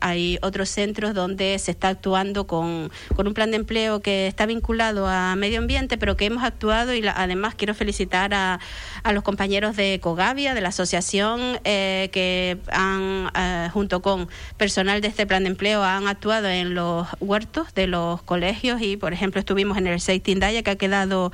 hay 0.00 0.38
otros 0.42 0.68
centros 0.68 1.14
donde 1.14 1.58
se 1.58 1.72
está 1.72 1.88
actuando 1.88 2.46
con, 2.46 2.92
con, 3.16 3.26
un 3.26 3.34
plan 3.34 3.50
de 3.50 3.56
empleo 3.56 4.00
que 4.00 4.28
está 4.28 4.46
vinculado 4.46 5.08
a 5.08 5.34
medio 5.34 5.58
ambiente, 5.58 5.98
pero 5.98 6.16
que 6.16 6.26
hemos 6.26 6.44
actuado 6.44 6.94
y 6.94 7.04
además 7.06 7.56
quiero 7.56 7.74
felicitar 7.74 8.32
a, 8.34 8.60
a, 9.02 9.12
los 9.12 9.24
compañeros 9.24 9.74
de 9.74 9.98
Cogavia, 10.00 10.54
de 10.54 10.60
la 10.60 10.68
asociación, 10.68 11.58
que 11.64 12.58
han, 12.70 13.70
junto 13.70 14.00
con 14.00 14.28
personal 14.56 15.00
de 15.00 15.08
este 15.08 15.26
plan 15.26 15.42
de 15.42 15.50
empleo, 15.50 15.82
han 15.82 16.06
actuado 16.06 16.48
en 16.48 16.74
los 16.74 17.08
huertos 17.18 17.74
de 17.74 17.88
los 17.88 18.22
colegios 18.22 18.59
y, 18.62 18.96
por 18.96 19.12
ejemplo, 19.12 19.40
estuvimos 19.40 19.78
en 19.78 19.86
el 19.86 20.00
Seis 20.00 20.22
Tindaya, 20.22 20.62
que 20.62 20.70
ha 20.70 20.76
quedado 20.76 21.32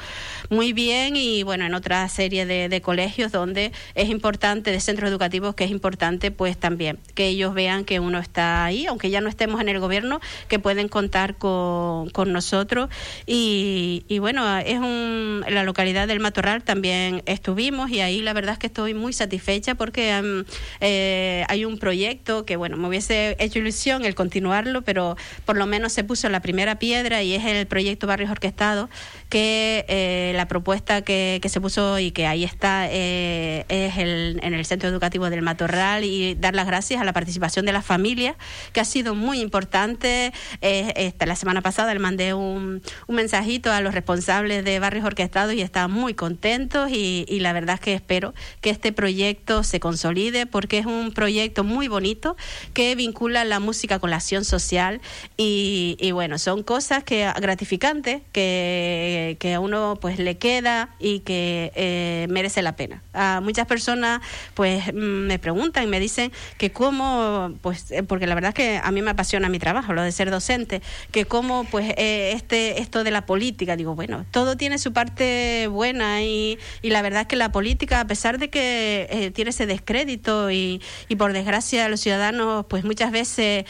muy 0.48 0.72
bien, 0.72 1.16
y 1.16 1.42
bueno, 1.42 1.66
en 1.66 1.74
otra 1.74 2.08
serie 2.08 2.46
de, 2.46 2.80
colegios 2.80 3.32
donde 3.32 3.72
es 3.94 4.08
importante, 4.08 4.70
de 4.70 4.80
centros 4.80 5.10
educativos, 5.10 5.54
que 5.54 5.64
es 5.64 5.70
importante, 5.70 6.30
pues 6.30 6.56
también 6.56 6.98
que 7.14 7.26
ellos 7.26 7.54
vean 7.54 7.84
que 7.84 7.98
uno 8.00 8.18
está 8.18 8.64
ahí, 8.64 8.86
aunque 8.86 9.10
ya 9.10 9.20
no 9.20 9.28
estemos 9.28 9.60
en 9.60 9.68
el 9.68 9.80
gobierno, 9.80 10.20
que 10.46 10.58
pueden 10.58 10.88
contar 10.88 11.36
con, 11.36 12.10
con 12.10 12.32
nosotros. 12.32 12.90
Y, 13.26 14.04
bueno, 14.20 14.58
es 14.58 14.78
un, 14.78 15.44
la 15.48 15.64
localidad 15.64 16.06
del 16.06 16.20
Matorral 16.20 16.62
también 16.62 17.22
estuvimos 17.26 17.90
y 17.90 18.00
ahí 18.00 18.22
la 18.22 18.32
verdad 18.32 18.52
es 18.52 18.58
que 18.58 18.66
estoy 18.68 18.94
muy 18.94 19.12
satisfecha 19.12 19.74
porque 19.74 20.10
em, 20.10 20.44
eh, 20.80 21.44
hay 21.48 21.64
un 21.64 21.78
proyecto 21.78 22.44
que, 22.44 22.56
bueno, 22.56 22.76
me 22.76 22.88
hubiese 22.88 23.36
hecho 23.38 23.58
ilusión 23.58 24.04
el 24.04 24.14
continuarlo, 24.14 24.82
pero 24.82 25.16
por 25.44 25.56
lo 25.56 25.66
menos 25.66 25.92
se 25.92 26.04
puso 26.04 26.28
la 26.28 26.40
primera 26.40 26.78
piedra 26.78 27.15
y 27.22 27.34
es 27.34 27.44
el 27.44 27.66
proyecto 27.66 28.06
Barrios 28.06 28.30
Orquestados, 28.30 28.88
que 29.28 29.84
eh, 29.88 30.32
la 30.34 30.48
propuesta 30.48 31.02
que, 31.02 31.40
se 31.46 31.60
puso 31.60 31.98
y 31.98 32.10
que 32.10 32.26
ahí 32.26 32.44
está 32.44 32.88
eh, 32.90 33.64
es 33.68 33.96
el, 33.98 34.40
en 34.42 34.54
el 34.54 34.64
Centro 34.64 34.88
Educativo 34.88 35.30
del 35.30 35.42
Matorral 35.42 36.04
y 36.04 36.34
dar 36.34 36.54
las 36.54 36.66
gracias 36.66 37.00
a 37.00 37.04
la 37.04 37.12
participación 37.12 37.66
de 37.66 37.72
las 37.72 37.84
familias, 37.84 38.36
que 38.72 38.80
ha 38.80 38.84
sido 38.84 39.14
muy 39.14 39.40
importante. 39.40 40.32
esta, 40.60 41.26
la 41.26 41.36
semana 41.36 41.62
pasada 41.62 41.92
le 41.92 42.00
mandé 42.00 42.34
un, 42.34 42.82
un, 43.06 43.16
mensajito 43.16 43.72
a 43.72 43.80
los 43.80 43.94
responsables 43.94 44.64
de 44.64 44.78
Barrios 44.78 45.04
Orquestados 45.04 45.54
y 45.54 45.62
estaban 45.62 45.90
muy 45.90 46.14
contentos 46.14 46.90
y, 46.90 47.24
la 47.40 47.52
verdad 47.52 47.74
es 47.74 47.80
que 47.80 47.94
espero 47.94 48.34
que 48.60 48.70
este 48.70 48.92
proyecto 48.92 49.62
se 49.62 49.78
consolide 49.78 50.46
porque 50.46 50.78
es 50.78 50.86
un 50.86 51.12
proyecto 51.12 51.64
muy 51.64 51.86
bonito 51.86 52.36
que 52.72 52.94
vincula 52.94 53.44
la 53.44 53.60
música 53.60 53.98
con 53.98 54.10
la 54.10 54.16
acción 54.16 54.44
social 54.44 55.00
y 55.36 56.10
bueno, 56.12 56.38
son 56.38 56.62
cosas 56.62 56.95
que 57.04 57.30
gratificantes 57.40 58.22
que, 58.32 59.36
que, 59.38 59.54
a 59.54 59.60
uno 59.60 59.98
pues 60.00 60.18
le 60.18 60.36
queda 60.38 60.90
y 60.98 61.20
que 61.20 61.72
eh, 61.74 62.26
merece 62.30 62.62
la 62.62 62.76
pena. 62.76 63.02
A 63.12 63.40
muchas 63.40 63.66
personas 63.66 64.20
pues 64.54 64.92
mm, 64.92 64.98
me 64.98 65.38
preguntan 65.38 65.84
y 65.84 65.86
me 65.86 66.00
dicen 66.00 66.32
que 66.58 66.72
cómo, 66.72 67.52
pues 67.62 67.90
eh, 67.90 68.02
porque 68.02 68.26
la 68.26 68.34
verdad 68.34 68.50
es 68.50 68.54
que 68.54 68.80
a 68.82 68.90
mí 68.90 69.02
me 69.02 69.10
apasiona 69.10 69.48
mi 69.48 69.58
trabajo, 69.58 69.92
lo 69.92 70.02
de 70.02 70.12
ser 70.12 70.30
docente, 70.30 70.82
que 71.10 71.24
cómo 71.24 71.64
pues 71.64 71.94
eh, 71.96 72.32
este 72.34 72.80
esto 72.80 73.04
de 73.04 73.10
la 73.10 73.26
política, 73.26 73.76
digo, 73.76 73.94
bueno, 73.94 74.26
todo 74.30 74.56
tiene 74.56 74.78
su 74.78 74.92
parte 74.92 75.68
buena 75.68 76.22
y, 76.22 76.58
y 76.82 76.90
la 76.90 77.02
verdad 77.02 77.22
es 77.22 77.26
que 77.28 77.36
la 77.36 77.52
política, 77.52 78.00
a 78.00 78.06
pesar 78.06 78.38
de 78.38 78.50
que 78.50 79.32
tiene 79.34 79.50
ese 79.50 79.66
descrédito 79.66 80.50
y, 80.50 80.80
y 81.08 81.16
por 81.16 81.32
desgracia 81.32 81.88
los 81.88 82.00
ciudadanos 82.00 82.66
pues 82.68 82.84
muchas 82.84 83.10
veces 83.10 83.64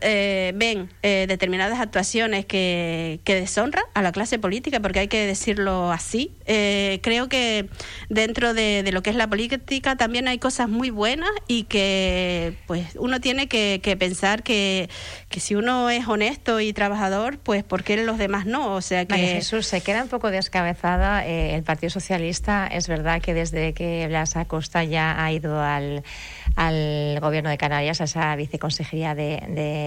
eh, 0.00 0.52
ven 0.54 0.88
eh, 1.02 1.26
determinadas 1.28 1.78
actuaciones 1.78 2.46
que, 2.46 3.20
que 3.24 3.34
deshonran 3.34 3.84
a 3.92 4.00
la 4.00 4.12
clase 4.12 4.38
política, 4.38 4.80
porque 4.80 5.00
hay 5.00 5.08
que 5.08 5.26
decirlo 5.26 5.92
así. 5.92 6.32
Eh, 6.46 7.00
creo 7.02 7.28
que 7.28 7.68
dentro 8.08 8.54
de, 8.54 8.82
de, 8.82 8.92
lo 8.92 9.02
que 9.02 9.10
es 9.10 9.16
la 9.16 9.28
política 9.28 9.96
también 9.96 10.26
hay 10.26 10.38
cosas 10.38 10.68
muy 10.68 10.90
buenas 10.90 11.30
y 11.48 11.64
que 11.64 12.56
pues 12.66 12.96
uno 12.98 13.20
tiene 13.20 13.46
que, 13.46 13.80
que 13.82 13.96
pensar 13.96 14.42
que, 14.42 14.88
que, 15.28 15.40
si 15.40 15.54
uno 15.54 15.90
es 15.90 16.08
honesto 16.08 16.60
y 16.60 16.72
trabajador, 16.72 17.38
pues 17.38 17.62
¿por 17.62 17.84
qué 17.84 18.02
los 18.02 18.16
demás 18.16 18.46
no? 18.46 18.74
O 18.74 18.80
sea 18.80 19.04
que... 19.04 19.16
Jesús, 19.16 19.66
se 19.66 19.82
queda 19.82 20.02
un 20.02 20.08
poco 20.08 20.30
descabezada 20.30 21.26
el 21.26 21.62
Partido 21.62 21.90
Socialista. 21.90 22.66
Es 22.66 22.88
verdad 22.88 23.20
que 23.20 23.34
desde 23.34 23.74
que 23.74 24.06
Blas 24.08 24.36
Acosta 24.36 24.84
ya 24.84 25.22
ha 25.22 25.32
ido 25.32 25.60
al, 25.60 26.04
al 26.56 27.18
gobierno 27.20 27.50
de 27.50 27.58
Canarias, 27.58 28.00
a 28.00 28.04
esa 28.04 28.34
viceconsejería 28.36 29.14
de 29.14 29.42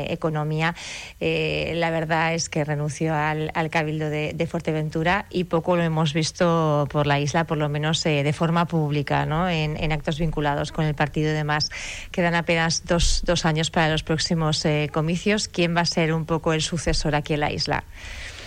Economía, 0.09 0.75
eh, 1.19 1.73
la 1.75 1.89
verdad 1.91 2.33
es 2.33 2.49
que 2.49 2.63
renunció 2.63 3.13
al, 3.13 3.51
Cabildo 3.69 4.09
de, 4.09 4.47
Fuerteventura 4.49 5.25
y 5.29 5.45
poco 5.45 5.75
lo 5.75 5.83
hemos 5.83 6.13
visto 6.13 6.87
por 6.89 7.07
la 7.07 7.19
isla, 7.19 7.45
por 7.45 7.57
lo 7.57 7.69
menos 7.69 8.05
eh, 8.05 8.23
de 8.23 8.33
forma 8.33 8.65
pública, 8.65 9.25
¿no? 9.25 9.49
En, 9.49 9.91
actos 9.91 10.19
vinculados 10.19 10.71
con 10.71 10.85
el 10.85 10.95
partido 10.95 11.31
y 11.31 11.33
demás. 11.33 11.69
Quedan 12.11 12.35
apenas 12.35 12.85
dos, 12.85 13.23
dos 13.25 13.45
años 13.45 13.71
para 13.71 13.89
los 13.89 14.03
próximos 14.03 14.63
eh, 14.65 14.89
comicios. 14.91 15.47
¿Quién 15.47 15.75
va 15.75 15.81
a 15.81 15.85
ser 15.85 16.13
un 16.13 16.25
poco 16.25 16.53
el 16.53 16.61
sucesor 16.61 17.15
aquí 17.15 17.33
en 17.33 17.39
la 17.39 17.51
isla? 17.51 17.83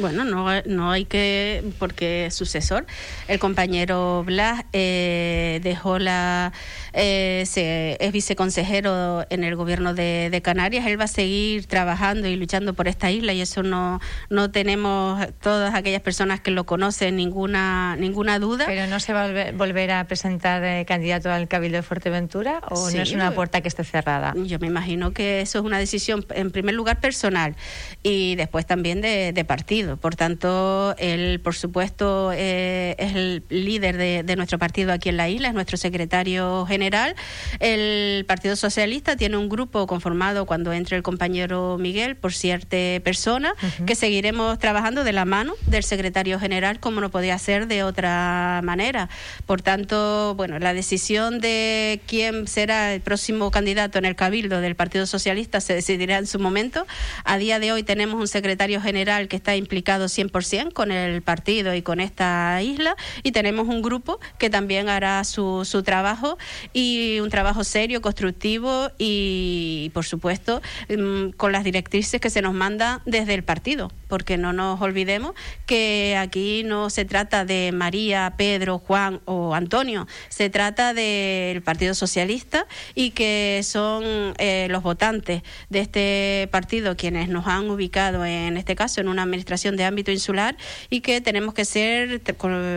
Bueno, 0.01 0.25
no, 0.25 0.49
no 0.65 0.91
hay 0.91 1.05
que, 1.05 1.63
porque 1.79 2.29
sucesor, 2.31 2.87
el 3.29 3.39
compañero 3.39 4.25
Blas 4.25 4.65
eh, 4.73 5.61
dejó 5.63 5.99
la, 5.99 6.53
eh, 6.93 7.45
se, 7.47 7.97
es 8.01 8.13
viceconsejero 8.13 9.27
en 9.31 9.45
el 9.45 9.57
gobierno 9.57 9.95
de, 9.95 10.29
de, 10.31 10.43
Canarias, 10.43 10.87
él 10.87 10.99
va 10.99 11.05
a 11.05 11.09
seguir 11.09 11.67
trabajando 11.67 12.29
y 12.29 12.37
luchando 12.37 12.75
por 12.75 12.89
esta 12.89 13.11
isla 13.11 13.33
y 13.33 13.41
eso 13.41 13.63
no, 13.63 14.01
no 14.31 14.51
tenemos 14.51 15.23
todas 15.41 15.75
aquellas 15.75 16.01
personas 16.01 16.41
que 16.41 16.51
lo 16.51 16.65
conocen 16.65 17.17
ninguna, 17.17 17.97
ninguna 17.97 18.39
duda. 18.39 18.65
¿Pero 18.67 18.87
no 18.87 19.01
se 19.01 19.13
va 19.13 19.27
a 19.27 19.53
volver, 19.53 19.91
a 19.91 20.05
presentar 20.05 20.65
eh, 20.65 20.85
candidato 20.87 21.31
al 21.31 21.47
Cabildo 21.47 21.77
de 21.77 21.83
Fuerteventura 21.83 22.61
o 22.71 22.91
no 22.91 23.03
es 23.03 23.13
una 23.13 23.33
puerta 23.33 23.61
que 23.61 23.69
esté 23.69 23.85
cerrada? 23.85 24.35
Yo 24.37 24.59
me 24.59 24.67
imagino 24.67 25.13
que 25.13 25.43
eso 25.43 25.59
es 25.59 25.65
una 25.65 25.79
decisión, 25.79 26.25
en 26.31 26.51
primer 26.51 26.75
lugar, 26.75 27.01
personal 27.01 27.55
y 28.03 28.35
después 28.37 28.67
también 28.67 29.01
de, 29.01 29.33
de 29.33 29.45
partido. 29.45 29.90
Por 29.97 30.17
tanto, 30.17 30.95
él, 30.99 31.41
por 31.41 31.55
supuesto, 31.55 32.31
eh, 32.33 32.95
es 32.99 33.15
el 33.15 33.43
líder 33.49 33.97
de, 33.97 34.37
nuestro 34.37 34.59
partido 34.59 34.93
aquí 34.93 35.09
en 35.09 35.17
la 35.17 35.29
isla, 35.29 35.49
es 35.49 35.55
nuestro 35.55 35.77
secretario 35.77 36.65
general. 36.67 37.15
El 37.59 38.25
Partido 38.27 38.57
Socialista 38.57 39.17
tiene 39.17 39.37
un 39.37 39.49
grupo 39.49 39.87
conformado 39.87 40.47
cuando 40.47 40.73
entre 40.73 40.97
el 40.97 41.03
compañero 41.03 41.77
Miguel 41.79 42.17
por 42.17 42.33
cierta 42.33 42.77
persona, 43.03 43.53
que 43.87 43.95
seguiremos 43.95 44.59
trabajando 44.59 45.05
de 45.05 45.13
la 45.13 45.25
mano 45.25 45.55
del 45.67 45.83
secretario 45.83 46.39
general, 46.39 46.79
como 46.79 47.01
no 47.01 47.11
podía 47.11 47.37
ser 47.39 47.67
de 47.67 47.83
otra 47.83 48.61
manera. 48.63 49.09
Por 49.47 49.63
tanto, 49.63 50.35
bueno, 50.37 50.59
la 50.59 50.73
decisión 50.73 51.41
de 51.41 52.01
quién 52.07 52.47
será 52.47 52.95
el 52.95 53.01
próximo 53.01 53.51
candidato 53.51 53.99
en 53.99 54.05
el 54.05 54.15
Cabildo 54.15 54.61
del 54.61 54.77
Partido 54.77 55.07
Socialista 55.07 55.61
se 55.61 55.75
decidirá 55.75 56.19
en 56.19 56.27
su 56.27 56.39
momento. 56.39 56.87
A 57.25 57.39
día 57.39 57.59
de 57.59 57.73
hoy 57.73 57.83
tenemos 57.83 58.21
un 58.21 58.29
secretario 58.29 58.81
general 58.81 59.29
que 59.29 59.37
está 59.37 59.57
implicado 59.57 59.80
100% 59.85 60.73
con 60.73 60.91
el 60.91 61.23
partido 61.23 61.75
y 61.75 61.83
con 61.83 62.01
esta 62.01 62.61
isla. 62.63 62.97
Y 63.23 63.33
tenemos 63.33 63.69
un 63.69 63.83
grupo 63.83 64.21
que 64.39 64.51
también 64.51 64.89
hará 64.89 65.23
su, 65.25 65.65
su 65.65 65.83
trabajo 65.83 66.39
y 66.73 67.21
un 67.21 67.31
trabajo 67.31 67.65
serio, 67.65 68.01
constructivo 68.01 68.91
y, 68.99 69.91
por 69.95 70.05
supuesto, 70.05 70.61
mm, 70.89 71.31
con 71.37 71.53
las 71.53 71.65
directrices 71.65 72.21
que 72.21 72.31
se 72.31 72.43
nos 72.43 72.55
manda 72.55 73.03
desde 73.07 73.35
el 73.35 73.43
partido, 73.43 73.91
porque 74.09 74.37
no 74.37 74.53
nos 74.53 74.81
olvidemos 74.81 75.35
que 75.67 76.17
aquí 76.19 76.63
no 76.65 76.91
se 76.91 77.05
trata 77.05 77.45
de 77.45 77.71
María, 77.73 78.35
Pedro, 78.37 78.79
Juan 78.79 79.21
o 79.25 79.55
Antonio, 79.55 80.07
se 80.29 80.51
trata 80.51 80.95
del 80.95 81.63
Partido 81.63 81.95
Socialista 81.95 82.67
y 82.95 83.11
que 83.11 83.61
son 83.63 84.35
eh, 84.39 84.67
los 84.71 84.83
votantes 84.83 85.43
de 85.69 85.81
este 85.81 86.49
partido 86.51 86.97
quienes 86.97 87.29
nos 87.29 87.47
han 87.47 87.71
ubicado 87.71 88.25
en 88.25 88.57
este 88.57 88.75
caso 88.75 89.01
en 89.01 89.09
una 89.09 89.23
administración 89.23 89.60
de 89.69 89.85
ámbito 89.85 90.11
insular 90.11 90.57
y 90.89 91.01
que 91.01 91.21
tenemos 91.21 91.55
que 91.55 91.65
ser 91.65 92.23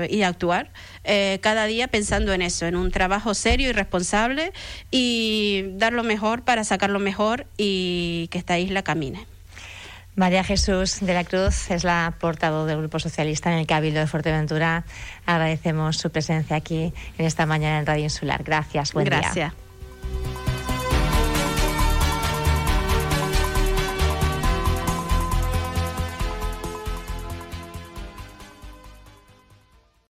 y 0.09 0.21
actuar 0.23 0.71
eh, 1.03 1.39
cada 1.41 1.65
día 1.65 1.87
pensando 1.87 2.33
en 2.33 2.41
eso, 2.41 2.65
en 2.65 2.75
un 2.75 2.91
trabajo 2.91 3.33
serio 3.33 3.69
y 3.69 3.71
responsable 3.71 4.53
y 4.91 5.65
dar 5.73 5.93
lo 5.93 6.03
mejor 6.03 6.43
para 6.43 6.63
sacar 6.63 6.89
lo 6.89 6.99
mejor 6.99 7.47
y 7.57 8.27
que 8.31 8.37
esta 8.37 8.59
isla 8.59 8.83
camine. 8.83 9.25
María 10.15 10.43
Jesús 10.43 10.99
de 11.01 11.13
la 11.13 11.23
Cruz 11.23 11.71
es 11.71 11.83
la 11.83 12.13
portavoz 12.19 12.67
del 12.67 12.77
Grupo 12.77 12.99
Socialista 12.99 13.51
en 13.51 13.59
el 13.59 13.65
Cabildo 13.65 13.99
de 13.99 14.07
Fuerteventura. 14.07 14.85
Agradecemos 15.25 15.97
su 15.97 16.11
presencia 16.11 16.55
aquí 16.55 16.93
en 17.17 17.25
esta 17.25 17.45
mañana 17.47 17.79
en 17.79 17.85
Radio 17.85 18.03
Insular. 18.03 18.43
Gracias. 18.43 18.93
Buen 18.93 19.05
Gracias. 19.05 19.53